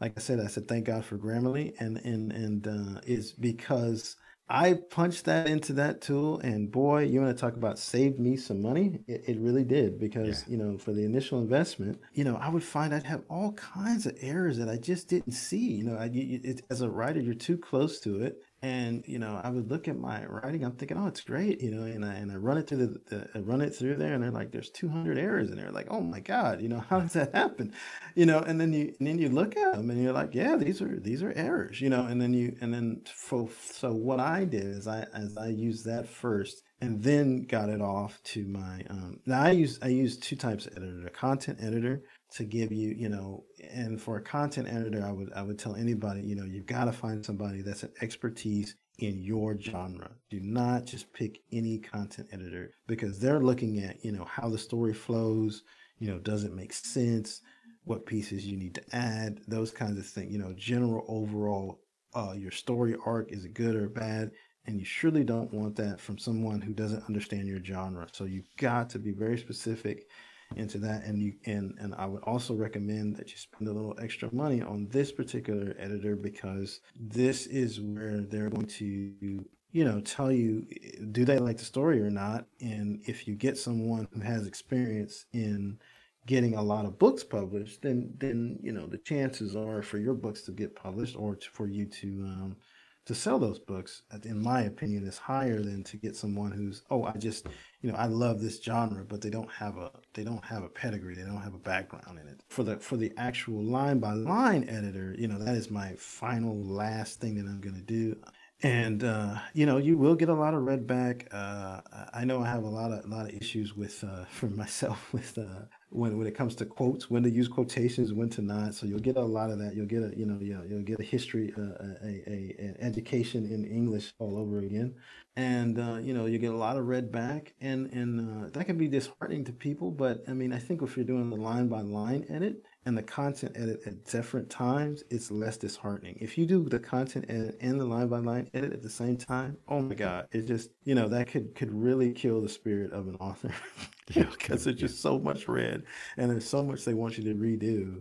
like 0.00 0.12
I 0.16 0.20
said, 0.20 0.38
I 0.38 0.46
said 0.46 0.68
thank 0.68 0.84
God 0.84 1.04
for 1.04 1.16
Grammarly, 1.16 1.72
and 1.80 1.96
and 1.98 2.32
and 2.32 2.66
uh, 2.66 3.00
it's 3.06 3.32
because 3.32 4.16
I 4.48 4.74
punched 4.74 5.24
that 5.24 5.48
into 5.48 5.72
that 5.74 6.00
tool, 6.00 6.38
and 6.38 6.70
boy, 6.70 7.02
you 7.02 7.20
want 7.20 7.36
to 7.36 7.40
talk 7.40 7.54
about 7.54 7.78
saved 7.78 8.20
me 8.20 8.36
some 8.36 8.62
money? 8.62 9.00
It, 9.08 9.24
it 9.26 9.38
really 9.40 9.64
did 9.64 9.98
because 9.98 10.44
yeah. 10.46 10.52
you 10.52 10.56
know 10.56 10.78
for 10.78 10.92
the 10.92 11.04
initial 11.04 11.40
investment, 11.40 12.00
you 12.14 12.22
know 12.22 12.36
I 12.36 12.48
would 12.48 12.62
find 12.62 12.94
I'd 12.94 13.02
have 13.04 13.24
all 13.28 13.52
kinds 13.52 14.06
of 14.06 14.16
errors 14.20 14.58
that 14.58 14.68
I 14.68 14.76
just 14.76 15.08
didn't 15.08 15.32
see. 15.32 15.72
You 15.72 15.84
know, 15.84 15.96
I, 15.96 16.10
it, 16.12 16.62
as 16.70 16.80
a 16.80 16.88
writer, 16.88 17.20
you're 17.20 17.34
too 17.34 17.58
close 17.58 17.98
to 18.00 18.22
it, 18.22 18.42
and 18.66 19.04
you 19.06 19.18
know 19.18 19.40
i 19.44 19.48
would 19.48 19.70
look 19.70 19.86
at 19.86 19.96
my 19.96 20.24
writing 20.26 20.64
i'm 20.64 20.72
thinking 20.72 20.98
oh 20.98 21.06
it's 21.06 21.20
great 21.20 21.60
you 21.60 21.70
know 21.70 21.84
and 21.84 22.04
i, 22.04 22.14
and 22.14 22.32
I 22.32 22.36
run 22.36 22.58
it 22.58 22.66
through 22.66 22.86
the, 22.86 23.28
the 23.34 23.42
run 23.42 23.60
it 23.60 23.74
through 23.74 23.96
there 23.96 24.14
and 24.14 24.22
they're 24.22 24.30
like 24.30 24.50
there's 24.50 24.70
200 24.70 25.18
errors 25.18 25.50
in 25.50 25.56
there. 25.56 25.70
Like 25.70 25.86
oh 25.90 26.00
my 26.00 26.20
god 26.20 26.60
you 26.60 26.68
know 26.68 26.80
how 26.88 27.00
does 27.00 27.12
that 27.12 27.34
happen? 27.34 27.72
You 28.14 28.26
know 28.26 28.40
and 28.40 28.60
then 28.60 28.72
you 28.72 28.94
and 28.98 29.06
then 29.06 29.18
you 29.18 29.28
look 29.28 29.56
at 29.56 29.74
them 29.74 29.90
and 29.90 30.02
you're 30.02 30.12
like 30.12 30.34
yeah 30.34 30.56
these 30.56 30.82
are 30.82 30.98
these 30.98 31.22
are 31.22 31.32
errors 31.32 31.80
you 31.80 31.88
know 31.88 32.06
and 32.06 32.20
then 32.20 32.34
you 32.34 32.56
and 32.60 32.72
then 32.74 33.02
for, 33.14 33.48
so 33.72 33.92
what 33.92 34.20
i 34.20 34.44
did 34.44 34.64
is 34.64 34.88
i 34.88 35.06
as 35.14 35.36
i 35.36 35.48
used 35.48 35.84
that 35.84 36.08
first 36.08 36.62
and 36.80 37.02
then 37.02 37.42
got 37.46 37.68
it 37.68 37.80
off 37.80 38.20
to 38.22 38.44
my 38.46 38.82
um, 38.90 39.20
now 39.26 39.42
i 39.42 39.50
use 39.50 39.78
i 39.82 39.88
use 39.88 40.16
two 40.16 40.36
types 40.36 40.66
of 40.66 40.72
editor 40.76 41.06
a 41.06 41.10
content 41.10 41.58
editor 41.60 42.02
to 42.32 42.44
give 42.44 42.72
you, 42.72 42.90
you 42.90 43.08
know, 43.08 43.44
and 43.70 44.00
for 44.00 44.16
a 44.16 44.22
content 44.22 44.68
editor, 44.68 45.04
I 45.06 45.12
would 45.12 45.32
I 45.32 45.42
would 45.42 45.58
tell 45.58 45.76
anybody, 45.76 46.22
you 46.22 46.34
know, 46.34 46.44
you've 46.44 46.66
got 46.66 46.86
to 46.86 46.92
find 46.92 47.24
somebody 47.24 47.62
that's 47.62 47.82
an 47.82 47.92
expertise 48.00 48.74
in 48.98 49.22
your 49.22 49.58
genre. 49.60 50.10
Do 50.30 50.40
not 50.40 50.86
just 50.86 51.12
pick 51.12 51.40
any 51.52 51.78
content 51.78 52.28
editor 52.32 52.72
because 52.86 53.18
they're 53.18 53.40
looking 53.40 53.80
at, 53.80 54.04
you 54.04 54.12
know, 54.12 54.24
how 54.24 54.48
the 54.48 54.58
story 54.58 54.94
flows, 54.94 55.62
you 55.98 56.08
know, 56.08 56.18
does 56.18 56.44
it 56.44 56.54
make 56.54 56.72
sense, 56.72 57.42
what 57.84 58.06
pieces 58.06 58.46
you 58.46 58.56
need 58.56 58.74
to 58.74 58.96
add, 58.96 59.40
those 59.46 59.70
kinds 59.70 59.98
of 59.98 60.06
things, 60.06 60.32
you 60.32 60.38
know, 60.38 60.54
general 60.56 61.04
overall 61.08 61.80
uh, 62.14 62.32
your 62.32 62.50
story 62.50 62.96
arc 63.04 63.30
is 63.30 63.44
it 63.44 63.52
good 63.52 63.76
or 63.76 63.88
bad 63.88 64.30
and 64.66 64.78
you 64.78 64.84
surely 64.84 65.22
don't 65.22 65.52
want 65.52 65.76
that 65.76 66.00
from 66.00 66.18
someone 66.18 66.60
who 66.60 66.72
doesn't 66.72 67.04
understand 67.04 67.46
your 67.46 67.62
genre. 67.62 68.06
So 68.12 68.24
you've 68.24 68.48
got 68.56 68.90
to 68.90 68.98
be 68.98 69.12
very 69.12 69.38
specific 69.38 70.08
into 70.54 70.78
that. 70.78 71.04
And 71.04 71.20
you 71.20 71.34
and 71.44 71.74
and 71.80 71.94
I 71.96 72.06
would 72.06 72.22
also 72.22 72.54
recommend 72.54 73.16
that 73.16 73.30
you 73.30 73.36
spend 73.36 73.68
a 73.68 73.72
little 73.72 73.96
extra 74.00 74.32
money 74.32 74.62
on 74.62 74.88
this 74.88 75.10
particular 75.10 75.74
editor 75.78 76.14
because 76.16 76.80
this 76.98 77.46
is 77.46 77.80
where 77.80 78.20
they're 78.20 78.50
going 78.50 78.66
to 78.66 79.44
you 79.76 79.84
know, 79.84 80.00
tell 80.00 80.32
you 80.32 80.66
do 81.12 81.26
they 81.26 81.38
like 81.38 81.58
the 81.58 81.64
story 81.64 82.00
or 82.00 82.08
not. 82.08 82.46
And 82.62 83.02
if 83.04 83.28
you 83.28 83.34
get 83.34 83.58
someone 83.58 84.08
who 84.10 84.20
has 84.20 84.46
experience 84.46 85.26
in 85.34 85.78
getting 86.24 86.54
a 86.54 86.62
lot 86.62 86.86
of 86.86 86.98
books 86.98 87.22
published, 87.22 87.82
then 87.82 88.14
then 88.16 88.58
you 88.62 88.72
know 88.72 88.86
the 88.86 88.96
chances 88.96 89.54
are 89.54 89.82
for 89.82 89.98
your 89.98 90.14
books 90.14 90.42
to 90.42 90.52
get 90.52 90.74
published 90.74 91.14
or 91.16 91.36
to, 91.36 91.50
for 91.50 91.66
you 91.66 91.84
to 91.86 92.08
um, 92.24 92.56
to 93.04 93.14
sell 93.14 93.38
those 93.38 93.58
books, 93.58 94.02
in 94.24 94.42
my 94.42 94.62
opinion, 94.62 95.06
is 95.06 95.18
higher 95.18 95.62
than 95.62 95.84
to 95.84 95.96
get 95.96 96.16
someone 96.16 96.52
who's 96.52 96.82
oh 96.90 97.04
I 97.04 97.12
just 97.12 97.46
you 97.86 97.92
know 97.92 97.98
I 97.98 98.06
love 98.06 98.40
this 98.40 98.60
genre, 98.60 99.04
but 99.04 99.20
they 99.20 99.30
don't 99.30 99.50
have 99.50 99.76
a 99.76 99.92
they 100.14 100.24
don't 100.24 100.44
have 100.44 100.64
a 100.64 100.68
pedigree, 100.68 101.14
they 101.14 101.22
don't 101.22 101.42
have 101.42 101.54
a 101.54 101.58
background 101.58 102.18
in 102.18 102.26
it. 102.26 102.40
For 102.48 102.64
the 102.64 102.78
for 102.78 102.96
the 102.96 103.12
actual 103.16 103.62
line 103.62 104.00
by 104.00 104.12
line 104.12 104.68
editor, 104.68 105.14
you 105.16 105.28
know 105.28 105.38
that 105.38 105.54
is 105.54 105.70
my 105.70 105.94
final 105.96 106.56
last 106.56 107.20
thing 107.20 107.36
that 107.36 107.48
I'm 107.48 107.60
to 107.62 107.80
do 107.80 108.16
and 108.62 109.04
uh, 109.04 109.36
you 109.52 109.66
know 109.66 109.76
you 109.76 109.96
will 109.96 110.14
get 110.14 110.28
a 110.28 110.34
lot 110.34 110.54
of 110.54 110.62
read 110.62 110.86
back. 110.86 111.28
Uh, 111.32 111.80
I 112.12 112.24
know 112.24 112.42
I 112.42 112.48
have 112.48 112.64
a 112.64 112.68
lot 112.68 112.90
of 112.90 113.04
a 113.04 113.08
lot 113.08 113.28
of 113.28 113.34
issues 113.34 113.76
with 113.76 114.02
uh, 114.02 114.24
for 114.30 114.46
myself 114.46 115.12
with 115.12 115.38
uh, 115.38 115.66
when 115.90 116.18
when 116.18 116.26
it 116.26 116.34
comes 116.34 116.54
to 116.56 116.66
quotes, 116.66 117.10
when 117.10 117.22
to 117.22 117.30
use 117.30 117.48
quotations, 117.48 118.12
when 118.12 118.28
to 118.30 118.42
not. 118.42 118.74
So 118.74 118.86
you'll 118.86 118.98
get 118.98 119.16
a 119.16 119.22
lot 119.22 119.50
of 119.50 119.58
that. 119.58 119.74
You'll 119.74 119.86
get 119.86 120.02
a 120.02 120.12
you 120.16 120.26
know 120.26 120.38
you'll, 120.40 120.64
you'll 120.66 120.82
get 120.82 121.00
a 121.00 121.04
history, 121.04 121.52
uh, 121.56 121.62
a, 122.02 122.22
a, 122.26 122.56
an 122.58 122.76
education 122.80 123.46
in 123.46 123.64
English 123.64 124.12
all 124.18 124.36
over 124.38 124.58
again, 124.58 124.94
and 125.36 125.78
uh, 125.78 125.96
you 125.96 126.12
know 126.12 126.26
you 126.26 126.38
get 126.38 126.52
a 126.52 126.56
lot 126.56 126.76
of 126.76 126.86
read 126.86 127.12
back, 127.12 127.54
and 127.60 127.86
and 127.92 128.52
that 128.52 128.64
can 128.64 128.76
be 128.76 128.88
disheartening 128.88 129.44
to 129.44 129.52
people. 129.52 129.90
But 129.90 130.24
I 130.28 130.32
mean 130.32 130.52
I 130.52 130.58
think 130.58 130.82
if 130.82 130.96
you're 130.96 131.06
doing 131.06 131.30
the 131.30 131.36
line 131.36 131.68
by 131.68 131.80
line 131.82 132.26
edit, 132.28 132.62
and 132.86 132.96
the 132.96 133.02
content 133.02 133.52
edit 133.56 133.82
at 133.84 134.04
different 134.04 134.48
times, 134.48 135.02
it's 135.10 135.30
less 135.30 135.56
disheartening. 135.56 136.16
If 136.20 136.38
you 136.38 136.46
do 136.46 136.68
the 136.68 136.78
content 136.78 137.26
edit 137.28 137.58
and 137.60 137.80
the 137.80 137.84
line 137.84 138.06
by 138.06 138.18
line 138.18 138.48
edit 138.54 138.72
at 138.72 138.82
the 138.82 138.88
same 138.88 139.16
time, 139.16 139.56
oh 139.68 139.80
my 139.80 139.94
God, 139.94 140.28
it 140.30 140.42
just, 140.42 140.70
you 140.84 140.94
know, 140.94 141.08
that 141.08 141.26
could, 141.26 141.54
could 141.56 141.74
really 141.74 142.12
kill 142.12 142.40
the 142.40 142.48
spirit 142.48 142.92
of 142.92 143.08
an 143.08 143.16
author 143.16 143.50
yeah, 144.14 144.24
because 144.30 144.64
there's 144.64 144.76
just 144.76 145.02
so 145.02 145.18
much 145.18 145.48
read 145.48 145.82
and 146.16 146.30
there's 146.30 146.48
so 146.48 146.62
much 146.62 146.84
they 146.84 146.94
want 146.94 147.18
you 147.18 147.24
to 147.24 147.34
redo 147.34 148.00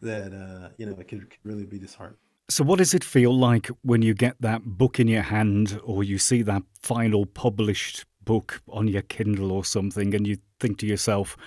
that, 0.00 0.32
uh, 0.32 0.70
you 0.78 0.84
know, 0.84 0.96
it 0.98 1.06
could, 1.06 1.30
could 1.30 1.38
really 1.44 1.64
be 1.64 1.78
disheartening. 1.78 2.18
So, 2.50 2.62
what 2.62 2.78
does 2.78 2.92
it 2.92 3.02
feel 3.02 3.34
like 3.34 3.68
when 3.82 4.02
you 4.02 4.12
get 4.12 4.36
that 4.40 4.64
book 4.64 5.00
in 5.00 5.08
your 5.08 5.22
hand 5.22 5.80
or 5.82 6.04
you 6.04 6.18
see 6.18 6.42
that 6.42 6.62
final 6.82 7.24
published 7.24 8.04
book 8.22 8.60
on 8.68 8.86
your 8.88 9.00
Kindle 9.02 9.50
or 9.50 9.64
something 9.64 10.14
and 10.14 10.26
you 10.26 10.38
think 10.60 10.78
to 10.78 10.86
yourself, 10.86 11.38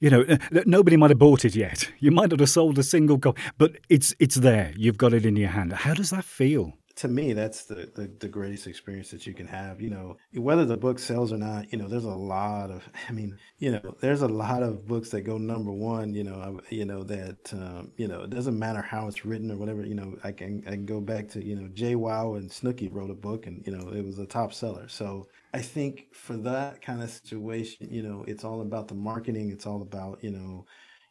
you 0.00 0.10
know, 0.10 0.24
nobody 0.66 0.96
might 0.96 1.10
have 1.10 1.18
bought 1.18 1.44
it 1.44 1.54
yet. 1.54 1.90
You 1.98 2.10
might 2.10 2.30
not 2.30 2.40
have 2.40 2.50
sold 2.50 2.78
a 2.78 2.82
single 2.82 3.18
copy, 3.18 3.40
but 3.58 3.76
it's 3.88 4.14
it's 4.18 4.36
there. 4.36 4.72
You've 4.76 4.98
got 4.98 5.12
it 5.12 5.26
in 5.26 5.36
your 5.36 5.50
hand. 5.50 5.72
How 5.72 5.94
does 5.94 6.10
that 6.10 6.24
feel? 6.24 6.74
to 6.96 7.08
me, 7.08 7.34
that's 7.34 7.64
the, 7.64 7.90
the, 7.94 8.10
the 8.20 8.28
greatest 8.28 8.66
experience 8.66 9.10
that 9.10 9.26
you 9.26 9.34
can 9.34 9.46
have. 9.46 9.82
You 9.82 9.90
know, 9.90 10.16
whether 10.32 10.64
the 10.64 10.78
book 10.78 10.98
sells 10.98 11.30
or 11.30 11.36
not, 11.36 11.70
you 11.70 11.78
know, 11.78 11.88
there's 11.88 12.04
a 12.04 12.10
lot 12.10 12.70
of, 12.70 12.88
I 13.08 13.12
mean, 13.12 13.38
you 13.58 13.72
know, 13.72 13.94
there's 14.00 14.22
a 14.22 14.28
lot 14.28 14.62
of 14.62 14.88
books 14.88 15.10
that 15.10 15.20
go 15.20 15.36
number 15.36 15.70
one. 15.70 16.14
You 16.14 16.24
know, 16.24 16.60
you 16.70 16.86
know 16.86 17.02
that, 17.04 17.52
um, 17.52 17.92
you 17.96 18.08
know, 18.08 18.22
it 18.22 18.30
doesn't 18.30 18.58
matter 18.58 18.80
how 18.80 19.08
it's 19.08 19.26
written 19.26 19.50
or 19.50 19.56
whatever. 19.56 19.84
You 19.84 19.94
know, 19.94 20.16
I 20.24 20.32
can 20.32 20.64
I 20.66 20.70
can 20.70 20.86
go 20.86 21.00
back 21.00 21.28
to 21.30 21.44
you 21.44 21.54
know 21.54 21.68
JWoww 21.68 22.38
and 22.38 22.50
Snooki 22.50 22.88
wrote 22.90 23.10
a 23.10 23.14
book 23.14 23.46
and 23.46 23.62
you 23.66 23.76
know 23.76 23.88
it 23.90 24.04
was 24.04 24.18
a 24.18 24.26
top 24.26 24.54
seller. 24.54 24.88
So 24.88 25.28
I 25.52 25.62
think 25.62 26.08
for 26.12 26.36
that 26.38 26.82
kind 26.82 27.02
of 27.02 27.10
situation, 27.10 27.88
you 27.90 28.02
know, 28.02 28.24
it's 28.26 28.44
all 28.44 28.60
about 28.60 28.88
the 28.88 28.94
marketing. 28.94 29.50
It's 29.50 29.66
all 29.66 29.82
about 29.82 30.22
you 30.22 30.30
know 30.30 30.66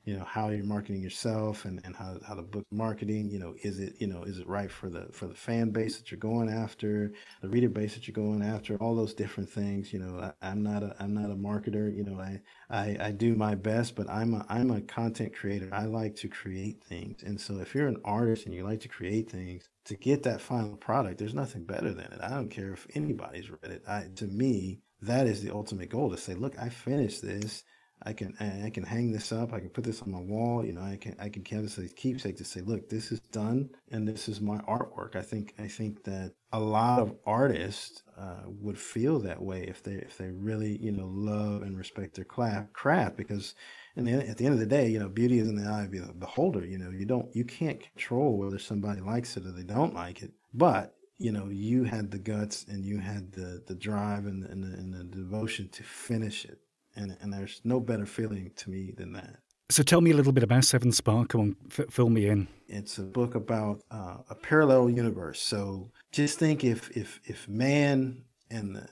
you 0.06 0.18
know 0.18 0.24
how 0.24 0.50
you're 0.50 0.63
marketing 0.63 1.02
yourself 1.02 1.65
and, 1.65 1.82
and 1.84 1.96
how, 1.96 2.18
how 2.28 2.36
the 2.36 2.41
book 2.41 2.65
marketing 2.72 3.30
you 3.30 3.39
know 3.39 3.56
is 3.63 3.80
it 3.80 3.96
you 4.00 4.08
know 4.08 4.24
is 4.24 4.39
it 4.39 4.48
right 4.48 4.72
for 4.72 4.89
the 4.89 5.08
for 5.12 5.28
the 5.28 5.34
fan 5.34 5.72
base 5.72 5.98
that 5.98 6.12
you're 6.12 6.20
going 6.20 6.50
after 6.50 7.12
the 7.41 7.50
reader 7.50 7.70
base 7.70 7.96
that 7.96 8.08
you're 8.08 8.13
going 8.13 8.41
after 8.41 8.78
all 8.78 8.96
those 8.96 9.13
different 9.13 9.50
things 9.50 9.91
you 9.91 10.00
know 10.00 10.32
I, 10.41 10.52
am 10.52 10.63
not 10.63 10.84
a 10.84 10.96
i'm 11.00 11.13
not 11.13 11.32
a 11.32 11.36
marketer 11.36 11.96
you 11.96 12.04
know 12.04 12.20
I, 12.20 12.41
I 12.70 12.98
i 13.08 13.12
do 13.12 13.36
my 13.36 13.56
best 13.56 13.96
but 13.96 14.10
i'm 14.10 14.34
a 14.34 14.46
i'm 14.50 14.72
a 14.72 14.82
content 14.82 15.36
creator. 15.36 15.70
I 15.72 15.86
like 15.86 16.15
to 16.18 16.28
create 16.28 16.84
things. 16.84 17.24
And 17.24 17.39
so 17.39 17.60
if 17.60 17.76
you're 17.76 17.88
an 17.88 18.02
artist 18.04 18.46
and 18.46 18.54
you 18.54 18.63
like 18.63 18.82
to 18.82 18.88
create 18.88 19.30
things 19.30 19.70
to 19.86 19.96
get 19.96 20.24
that 20.24 20.41
final 20.41 20.76
product 20.78 21.20
there's 21.20 21.34
nothing 21.34 21.63
better 21.63 21.94
than 21.94 22.06
it. 22.06 22.20
I 22.22 22.30
don't 22.30 22.50
care 22.50 22.74
if 22.74 22.88
anybody's 22.96 23.50
read 23.50 23.72
it. 23.72 23.84
I, 23.88 24.06
to 24.15 24.28
me 24.28 24.80
that 25.02 25.28
is 25.28 25.44
the 25.44 25.54
ultimate 25.54 25.89
goal 25.89 26.10
to 26.10 26.18
say 26.18 26.34
look 26.34 26.58
i 26.58 26.70
finished 26.70 27.22
this 27.22 27.63
I 28.06 28.13
can 28.13 28.36
I 28.39 28.70
can 28.70 28.84
hang 28.84 29.12
this 29.12 29.32
up. 29.32 29.52
I 29.52 29.60
can 29.60 29.70
put 29.70 29.84
this 29.84 30.04
on 30.04 30.12
my 30.12 30.20
wall. 30.20 30.63
You 30.63 30.74
know, 30.74 30.82
I 30.82 30.98
can 30.98 31.15
I 31.20 31.30
can 31.30 31.44
canvas 31.44 31.80
a 31.80 31.88
keepsake 31.88 32.38
to 32.38 32.46
say, 32.46 32.62
look, 32.62 32.88
this 32.88 33.12
is 33.12 33.20
done, 33.20 33.72
and 33.91 34.08
this 34.08 34.30
is 34.30 34.39
my 34.39 34.58
artwork. 34.60 35.15
I 35.15 35.24
think 35.24 35.56
I 35.58 35.68
think 35.68 36.04
that 36.04 36.34
a 36.54 36.60
lot 36.60 37.00
of 37.00 37.15
artists 37.26 38.04
uh, 38.18 38.44
would 38.46 38.78
feel 38.78 39.20
that 39.20 39.41
way 39.41 39.63
if 39.63 39.82
they 39.82 39.94
if 39.96 40.18
they 40.18 40.30
really 40.30 40.78
you 40.78 40.91
know 40.91 41.08
love 41.08 41.63
and 41.63 41.78
respect 41.78 42.15
their 42.15 42.26
craft 42.26 43.18
because 43.18 43.56
and 43.96 44.08
at 44.08 44.38
the 44.38 44.46
end 44.46 44.54
of 44.54 44.60
the 44.60 44.65
day, 44.65 44.88
you 44.89 45.00
know, 45.00 45.10
beauty 45.10 45.39
is 45.39 45.48
in 45.48 45.56
the 45.56 45.70
eye 45.70 45.84
of 45.84 45.91
the 45.91 46.13
beholder. 46.13 46.65
You 46.65 46.78
know, 46.78 46.91
you 46.91 47.06
don't 47.06 47.36
you 47.36 47.44
can't 47.44 47.80
control 47.80 48.38
whether 48.38 48.60
somebody 48.60 49.02
likes 49.02 49.36
it 49.36 49.48
or 49.48 49.52
they 49.52 49.63
don't 49.63 49.96
like 49.96 50.22
it, 50.22 50.32
but 50.54 50.96
you 51.18 51.32
know, 51.32 51.48
you 51.50 51.86
had 51.86 52.12
the 52.12 52.20
guts 52.20 52.65
and 52.68 52.86
you 52.86 53.00
had 53.00 53.32
the 53.32 53.63
the 53.65 53.76
drive 53.76 54.26
and, 54.26 54.44
and, 54.44 54.63
the, 54.63 54.78
and 54.78 54.94
the 54.94 55.04
devotion 55.06 55.70
to 55.70 55.82
finish 55.82 56.46
it 56.46 56.60
and 56.95 57.17
and 57.21 57.34
there's 57.34 57.62
no 57.63 57.79
better 57.79 58.05
feeling 58.05 58.51
to 58.58 58.69
me 58.69 58.93
than 58.95 59.13
that. 59.13 59.38
So 59.69 59.81
tell 59.81 60.01
me 60.01 60.12
a 60.12 60.15
little 60.15 60.31
bit 60.31 60.43
about 60.43 60.63
Seven 60.63 60.91
Spark. 60.91 61.29
Come 61.29 61.41
on, 61.41 61.55
f- 61.71 61.89
fill 61.89 62.10
me 62.10 62.27
in. 62.27 62.47
It's 62.67 62.99
a 62.99 63.03
book 63.03 63.34
about 63.34 63.81
uh, 63.89 64.17
a 64.29 64.36
parallel 64.36 64.89
universe. 64.89 65.41
So 65.41 65.91
just 66.12 66.38
think 66.38 66.63
if 66.63 66.95
if 66.95 67.19
if 67.25 67.47
man 67.47 68.23
and 68.51 68.75
the, 68.75 68.88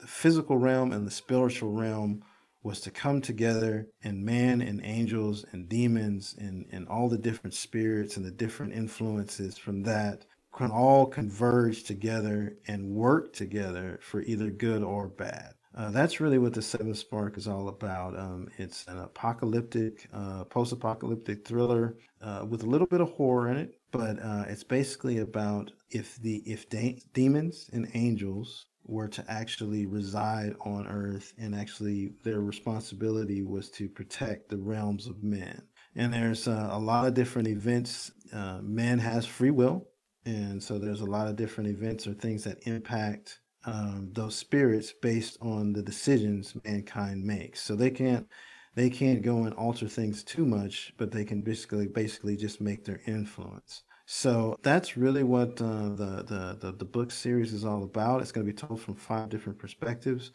the 0.00 0.06
physical 0.06 0.58
realm 0.58 0.92
and 0.92 1.06
the 1.06 1.10
spiritual 1.10 1.72
realm 1.72 2.22
was 2.62 2.80
to 2.80 2.90
come 2.90 3.20
together 3.20 3.86
and 4.02 4.24
man 4.24 4.62
and 4.62 4.80
angels 4.84 5.44
and 5.52 5.68
demons 5.68 6.34
and, 6.38 6.66
and 6.72 6.88
all 6.88 7.08
the 7.08 7.18
different 7.18 7.52
spirits 7.52 8.16
and 8.16 8.24
the 8.24 8.30
different 8.30 8.72
influences 8.72 9.58
from 9.58 9.82
that 9.82 10.24
can 10.52 10.70
all 10.70 11.04
converge 11.04 11.84
together 11.84 12.56
and 12.66 12.88
work 12.88 13.32
together 13.32 13.98
for 14.02 14.22
either 14.22 14.50
good 14.50 14.82
or 14.82 15.08
bad. 15.08 15.52
Uh, 15.76 15.90
that's 15.90 16.20
really 16.20 16.38
what 16.38 16.54
the 16.54 16.62
Seventh 16.62 16.98
Spark 16.98 17.36
is 17.36 17.48
all 17.48 17.68
about. 17.68 18.16
Um, 18.16 18.48
it's 18.58 18.86
an 18.86 18.98
apocalyptic, 19.00 20.08
uh, 20.12 20.44
post-apocalyptic 20.44 21.44
thriller 21.44 21.96
uh, 22.20 22.46
with 22.48 22.62
a 22.62 22.66
little 22.66 22.86
bit 22.86 23.00
of 23.00 23.10
horror 23.10 23.50
in 23.50 23.56
it, 23.56 23.74
but 23.90 24.22
uh, 24.22 24.44
it's 24.48 24.62
basically 24.62 25.18
about 25.18 25.72
if 25.90 26.16
the 26.16 26.36
if 26.46 26.68
de- 26.68 27.02
demons 27.12 27.68
and 27.72 27.90
angels 27.94 28.66
were 28.86 29.08
to 29.08 29.24
actually 29.28 29.86
reside 29.86 30.54
on 30.60 30.86
Earth, 30.86 31.32
and 31.38 31.54
actually 31.54 32.12
their 32.22 32.40
responsibility 32.40 33.42
was 33.42 33.68
to 33.70 33.88
protect 33.88 34.50
the 34.50 34.58
realms 34.58 35.08
of 35.08 35.24
men. 35.24 35.60
And 35.96 36.12
there's 36.12 36.46
uh, 36.46 36.68
a 36.70 36.78
lot 36.78 37.06
of 37.06 37.14
different 37.14 37.48
events. 37.48 38.12
Man 38.32 38.98
has 38.98 39.26
free 39.26 39.50
will, 39.50 39.88
and 40.24 40.62
so 40.62 40.78
there's 40.78 41.00
a 41.00 41.06
lot 41.06 41.28
of 41.28 41.36
different 41.36 41.70
events 41.70 42.06
or 42.06 42.14
things 42.14 42.44
that 42.44 42.66
impact 42.66 43.40
um, 43.66 44.10
those 44.12 44.36
spirits 44.36 44.92
based 44.92 45.38
on 45.40 45.72
the 45.72 45.82
decisions 45.82 46.54
mankind 46.64 47.24
makes. 47.24 47.60
So 47.62 47.76
they 47.76 47.90
can't 47.90 48.26
they 48.74 48.90
can't 48.90 49.22
go 49.22 49.44
and 49.44 49.54
alter 49.54 49.88
things 49.88 50.24
too 50.24 50.44
much, 50.44 50.92
but 50.96 51.10
they 51.10 51.24
can 51.24 51.42
basically 51.42 51.86
basically 51.86 52.36
just 52.36 52.60
make 52.60 52.84
their 52.84 53.00
influence. 53.06 53.84
So 54.06 54.58
that's 54.62 54.96
really 54.96 55.22
what 55.22 55.62
uh, 55.62 55.90
the, 55.90 56.24
the, 56.26 56.58
the 56.60 56.72
the 56.78 56.84
book 56.84 57.10
series 57.10 57.52
is 57.52 57.64
all 57.64 57.84
about. 57.84 58.20
It's 58.20 58.32
going 58.32 58.46
to 58.46 58.52
be 58.52 58.56
told 58.56 58.80
from 58.80 58.96
five 58.96 59.28
different 59.28 59.58
perspectives. 59.58 60.32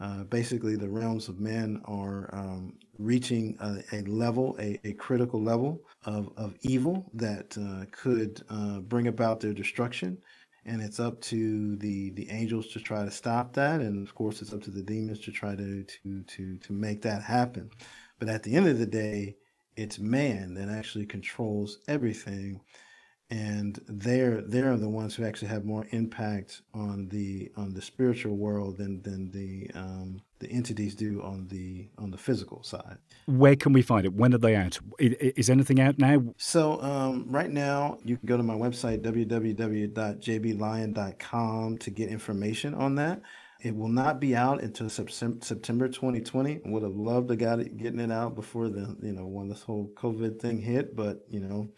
Uh, 0.00 0.24
basically, 0.24 0.74
the 0.74 0.88
realms 0.88 1.28
of 1.28 1.38
men 1.38 1.80
are 1.84 2.28
um, 2.34 2.72
reaching 2.98 3.56
a, 3.60 3.78
a 3.92 4.02
level, 4.02 4.56
a, 4.58 4.76
a, 4.82 4.92
critical 4.94 5.40
level 5.40 5.80
of, 6.06 6.32
of 6.36 6.56
evil 6.62 7.08
that 7.14 7.56
uh, 7.56 7.84
could 7.92 8.42
uh, 8.50 8.80
bring 8.80 9.06
about 9.06 9.38
their 9.38 9.52
destruction 9.52 10.18
and 10.64 10.80
it's 10.80 11.00
up 11.00 11.20
to 11.22 11.76
the 11.76 12.10
the 12.10 12.30
angels 12.30 12.68
to 12.68 12.80
try 12.80 13.04
to 13.04 13.10
stop 13.10 13.52
that. 13.54 13.80
And 13.80 14.06
of 14.06 14.14
course 14.14 14.42
it's 14.42 14.52
up 14.52 14.62
to 14.62 14.70
the 14.70 14.82
demons 14.82 15.20
to 15.20 15.32
try 15.32 15.54
to 15.56 15.84
to 15.84 16.22
to 16.22 16.58
to 16.58 16.72
make 16.72 17.02
that 17.02 17.22
happen. 17.22 17.70
But 18.18 18.28
at 18.28 18.42
the 18.42 18.54
end 18.54 18.68
of 18.68 18.78
the 18.78 18.86
day 18.86 19.36
it's 19.76 19.98
man 19.98 20.54
that 20.54 20.68
actually 20.68 21.06
controls 21.06 21.78
everything. 21.88 22.60
And 23.30 23.80
they're 23.88 24.42
they're 24.42 24.76
the 24.76 24.88
ones 24.88 25.14
who 25.14 25.24
actually 25.24 25.48
have 25.48 25.64
more 25.64 25.86
impact 25.90 26.60
on 26.74 27.08
the 27.08 27.50
on 27.56 27.72
the 27.72 27.82
spiritual 27.82 28.36
world 28.36 28.76
than 28.76 29.02
than 29.02 29.30
the 29.30 29.70
um, 29.74 30.20
the 30.42 30.50
entities 30.50 30.94
do 30.94 31.22
on 31.22 31.48
the 31.48 31.88
on 31.96 32.10
the 32.10 32.18
physical 32.18 32.62
side. 32.62 32.98
Where 33.26 33.56
can 33.56 33.72
we 33.72 33.80
find 33.80 34.04
it? 34.04 34.12
When 34.12 34.34
are 34.34 34.38
they 34.38 34.54
out? 34.56 34.78
Is 34.98 35.48
anything 35.48 35.80
out 35.80 35.98
now? 35.98 36.22
So 36.36 36.82
um, 36.82 37.24
right 37.30 37.50
now, 37.50 37.96
you 38.04 38.18
can 38.18 38.26
go 38.26 38.36
to 38.36 38.42
my 38.42 38.52
website 38.54 39.00
www.jblion.com 39.02 41.78
to 41.78 41.90
get 41.90 42.10
information 42.10 42.74
on 42.74 42.96
that. 42.96 43.22
It 43.60 43.76
will 43.76 43.88
not 43.88 44.18
be 44.18 44.34
out 44.34 44.60
until 44.60 44.90
September 44.90 45.86
2020. 45.88 46.62
Would 46.64 46.82
have 46.82 46.96
loved 46.96 47.28
to 47.28 47.36
got 47.36 47.60
it 47.60 47.76
getting 47.76 48.00
it 48.00 48.10
out 48.10 48.34
before 48.34 48.68
the 48.68 48.96
you 49.00 49.12
know 49.12 49.26
when 49.26 49.48
this 49.48 49.62
whole 49.62 49.92
COVID 49.94 50.40
thing 50.40 50.60
hit, 50.60 50.96
but 50.96 51.24
you 51.30 51.38
know 51.40 51.68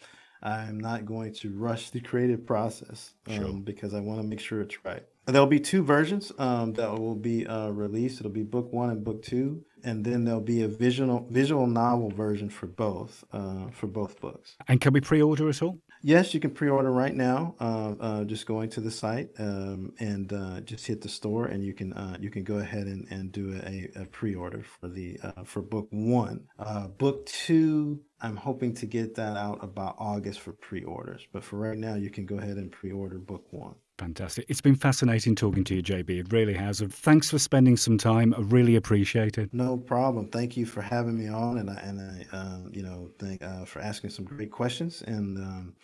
I'm 0.43 0.81
not 0.81 1.05
going 1.05 1.35
to 1.35 1.55
rush 1.57 1.91
the 1.91 2.01
creative 2.01 2.47
process 2.47 3.13
um, 3.29 3.35
sure. 3.35 3.53
because 3.53 3.95
I 3.95 4.01
want 4.01 4.21
to 4.21 4.27
make 4.27 4.41
sure 4.41 4.61
it's 4.61 4.85
right. 4.85 5.05
There'll 5.27 5.47
be 5.47 5.61
two 5.61 5.83
versions 5.83 6.33
um, 6.39 6.75
that 6.75 6.91
will 6.99 7.15
be 7.15 7.47
uh, 7.47 7.71
released. 7.71 8.21
It'll 8.21 8.31
be 8.31 8.43
book 8.43 8.73
one 8.73 8.91
and 8.91 9.03
book 9.03 9.23
two, 9.23 9.65
and 9.83 10.05
then 10.05 10.25
there'll 10.25 10.41
be 10.41 10.63
a 10.63 10.69
visual 10.69 11.27
visual 11.31 11.67
novel 11.67 12.11
version 12.11 12.51
for 12.51 12.67
both 12.67 13.25
uh, 13.33 13.71
for 13.71 13.87
both 13.87 14.21
books. 14.21 14.57
And 14.69 14.81
can 14.81 14.93
we 14.93 15.01
pre-order 15.01 15.49
at 15.49 15.63
all? 15.63 15.79
Yes, 16.03 16.35
you 16.35 16.41
can 16.41 16.51
pre-order 16.51 16.93
right 16.93 17.15
now. 17.15 17.55
Uh, 17.59 17.95
uh, 17.99 18.25
just 18.25 18.45
going 18.45 18.69
to 18.71 18.83
the 18.83 18.91
site 18.91 19.31
um, 19.39 19.95
and 19.99 20.31
uh, 20.31 20.61
just 20.61 20.87
hit 20.87 21.01
the 21.01 21.09
store, 21.09 21.47
and 21.47 21.65
you 21.65 21.73
can 21.73 21.95
uh, 21.95 22.19
you 22.21 22.29
can 22.29 22.45
go 22.45 22.59
ahead 22.59 22.87
and, 22.87 23.07
and 23.09 23.33
do 23.33 23.59
a, 23.65 24.03
a 24.03 24.05
pre-order 24.05 24.63
for 24.63 24.89
the 24.89 25.19
uh, 25.23 25.45
for 25.45 25.63
book 25.63 25.89
one. 25.91 26.45
Uh, 26.59 26.89
book 26.89 27.25
two, 27.25 28.03
I'm 28.21 28.37
hoping 28.37 28.75
to 28.75 28.87
get 28.87 29.15
that 29.15 29.39
out 29.39 29.65
about 29.65 29.97
August 29.99 30.41
for 30.41 30.53
pre-orders. 30.53 31.27
But 31.33 31.43
for 31.43 31.57
right 31.57 31.79
now, 31.79 31.95
you 31.95 32.11
can 32.11 32.27
go 32.27 32.37
ahead 32.37 32.59
and 32.59 32.71
pre-order 32.71 33.19
book 33.19 33.47
one. 33.51 33.77
Fantastic. 33.99 34.47
It's 34.49 34.61
been 34.61 34.75
fascinating 34.75 35.37
talking 35.37 35.63
to 35.65 35.77
you, 35.77 35.83
JB. 35.83 36.11
It 36.11 36.33
really 36.33 36.55
has. 36.55 36.81
Thanks 36.81 37.31
for 37.31 37.39
spending 37.39 37.77
some 37.77 37.97
time. 37.97 38.35
I 38.37 38.41
really 38.41 38.75
appreciate 38.75 39.39
it. 39.39 39.55
No 39.55 39.77
problem. 39.77 40.29
Thank 40.29 40.57
you 40.57 40.67
for 40.67 40.83
having 40.83 41.17
me 41.17 41.29
on, 41.29 41.59
and 41.59 41.71
I, 41.71 41.75
and 41.75 42.01
I, 42.01 42.37
um, 42.37 42.71
you 42.73 42.83
know, 42.83 43.11
thank 43.21 43.43
uh, 43.45 43.65
for 43.65 43.81
asking 43.81 44.11
some 44.11 44.25
great 44.25 44.51
questions. 44.51 45.03
And 45.03 45.39
um, 45.39 45.77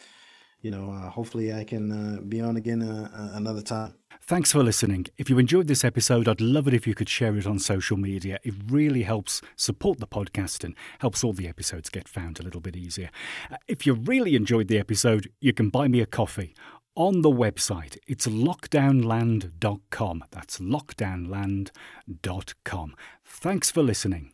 you 0.62 0.70
know, 0.70 0.90
uh, 0.90 1.08
hopefully 1.08 1.52
I 1.54 1.64
can 1.64 1.92
uh, 1.92 2.20
be 2.20 2.40
on 2.40 2.56
again 2.56 2.82
uh, 2.82 3.10
uh, 3.14 3.36
another 3.36 3.62
time. 3.62 3.94
Thanks 4.22 4.52
for 4.52 4.62
listening. 4.62 5.06
If 5.16 5.30
you 5.30 5.38
enjoyed 5.38 5.66
this 5.66 5.84
episode, 5.84 6.28
I'd 6.28 6.40
love 6.40 6.68
it 6.68 6.74
if 6.74 6.86
you 6.86 6.94
could 6.94 7.08
share 7.08 7.36
it 7.36 7.46
on 7.46 7.58
social 7.58 7.96
media. 7.96 8.38
It 8.44 8.54
really 8.68 9.02
helps 9.02 9.40
support 9.56 9.98
the 9.98 10.06
podcast 10.06 10.62
and 10.62 10.74
helps 10.98 11.24
all 11.24 11.32
the 11.32 11.48
episodes 11.48 11.88
get 11.88 12.06
found 12.06 12.38
a 12.38 12.42
little 12.42 12.60
bit 12.60 12.76
easier. 12.76 13.10
Uh, 13.50 13.56
if 13.66 13.86
you 13.86 13.94
really 13.94 14.36
enjoyed 14.36 14.68
the 14.68 14.78
episode, 14.78 15.30
you 15.40 15.52
can 15.52 15.70
buy 15.70 15.88
me 15.88 16.00
a 16.00 16.06
coffee 16.06 16.54
on 16.94 17.22
the 17.22 17.30
website. 17.30 17.96
It's 18.06 18.26
lockdownland.com. 18.26 20.24
That's 20.30 20.58
lockdownland.com. 20.58 22.96
Thanks 23.24 23.70
for 23.70 23.82
listening. 23.82 24.32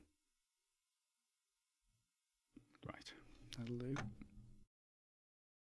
Right. 2.87 3.13
That'll 3.59 3.77
do. 3.77 3.97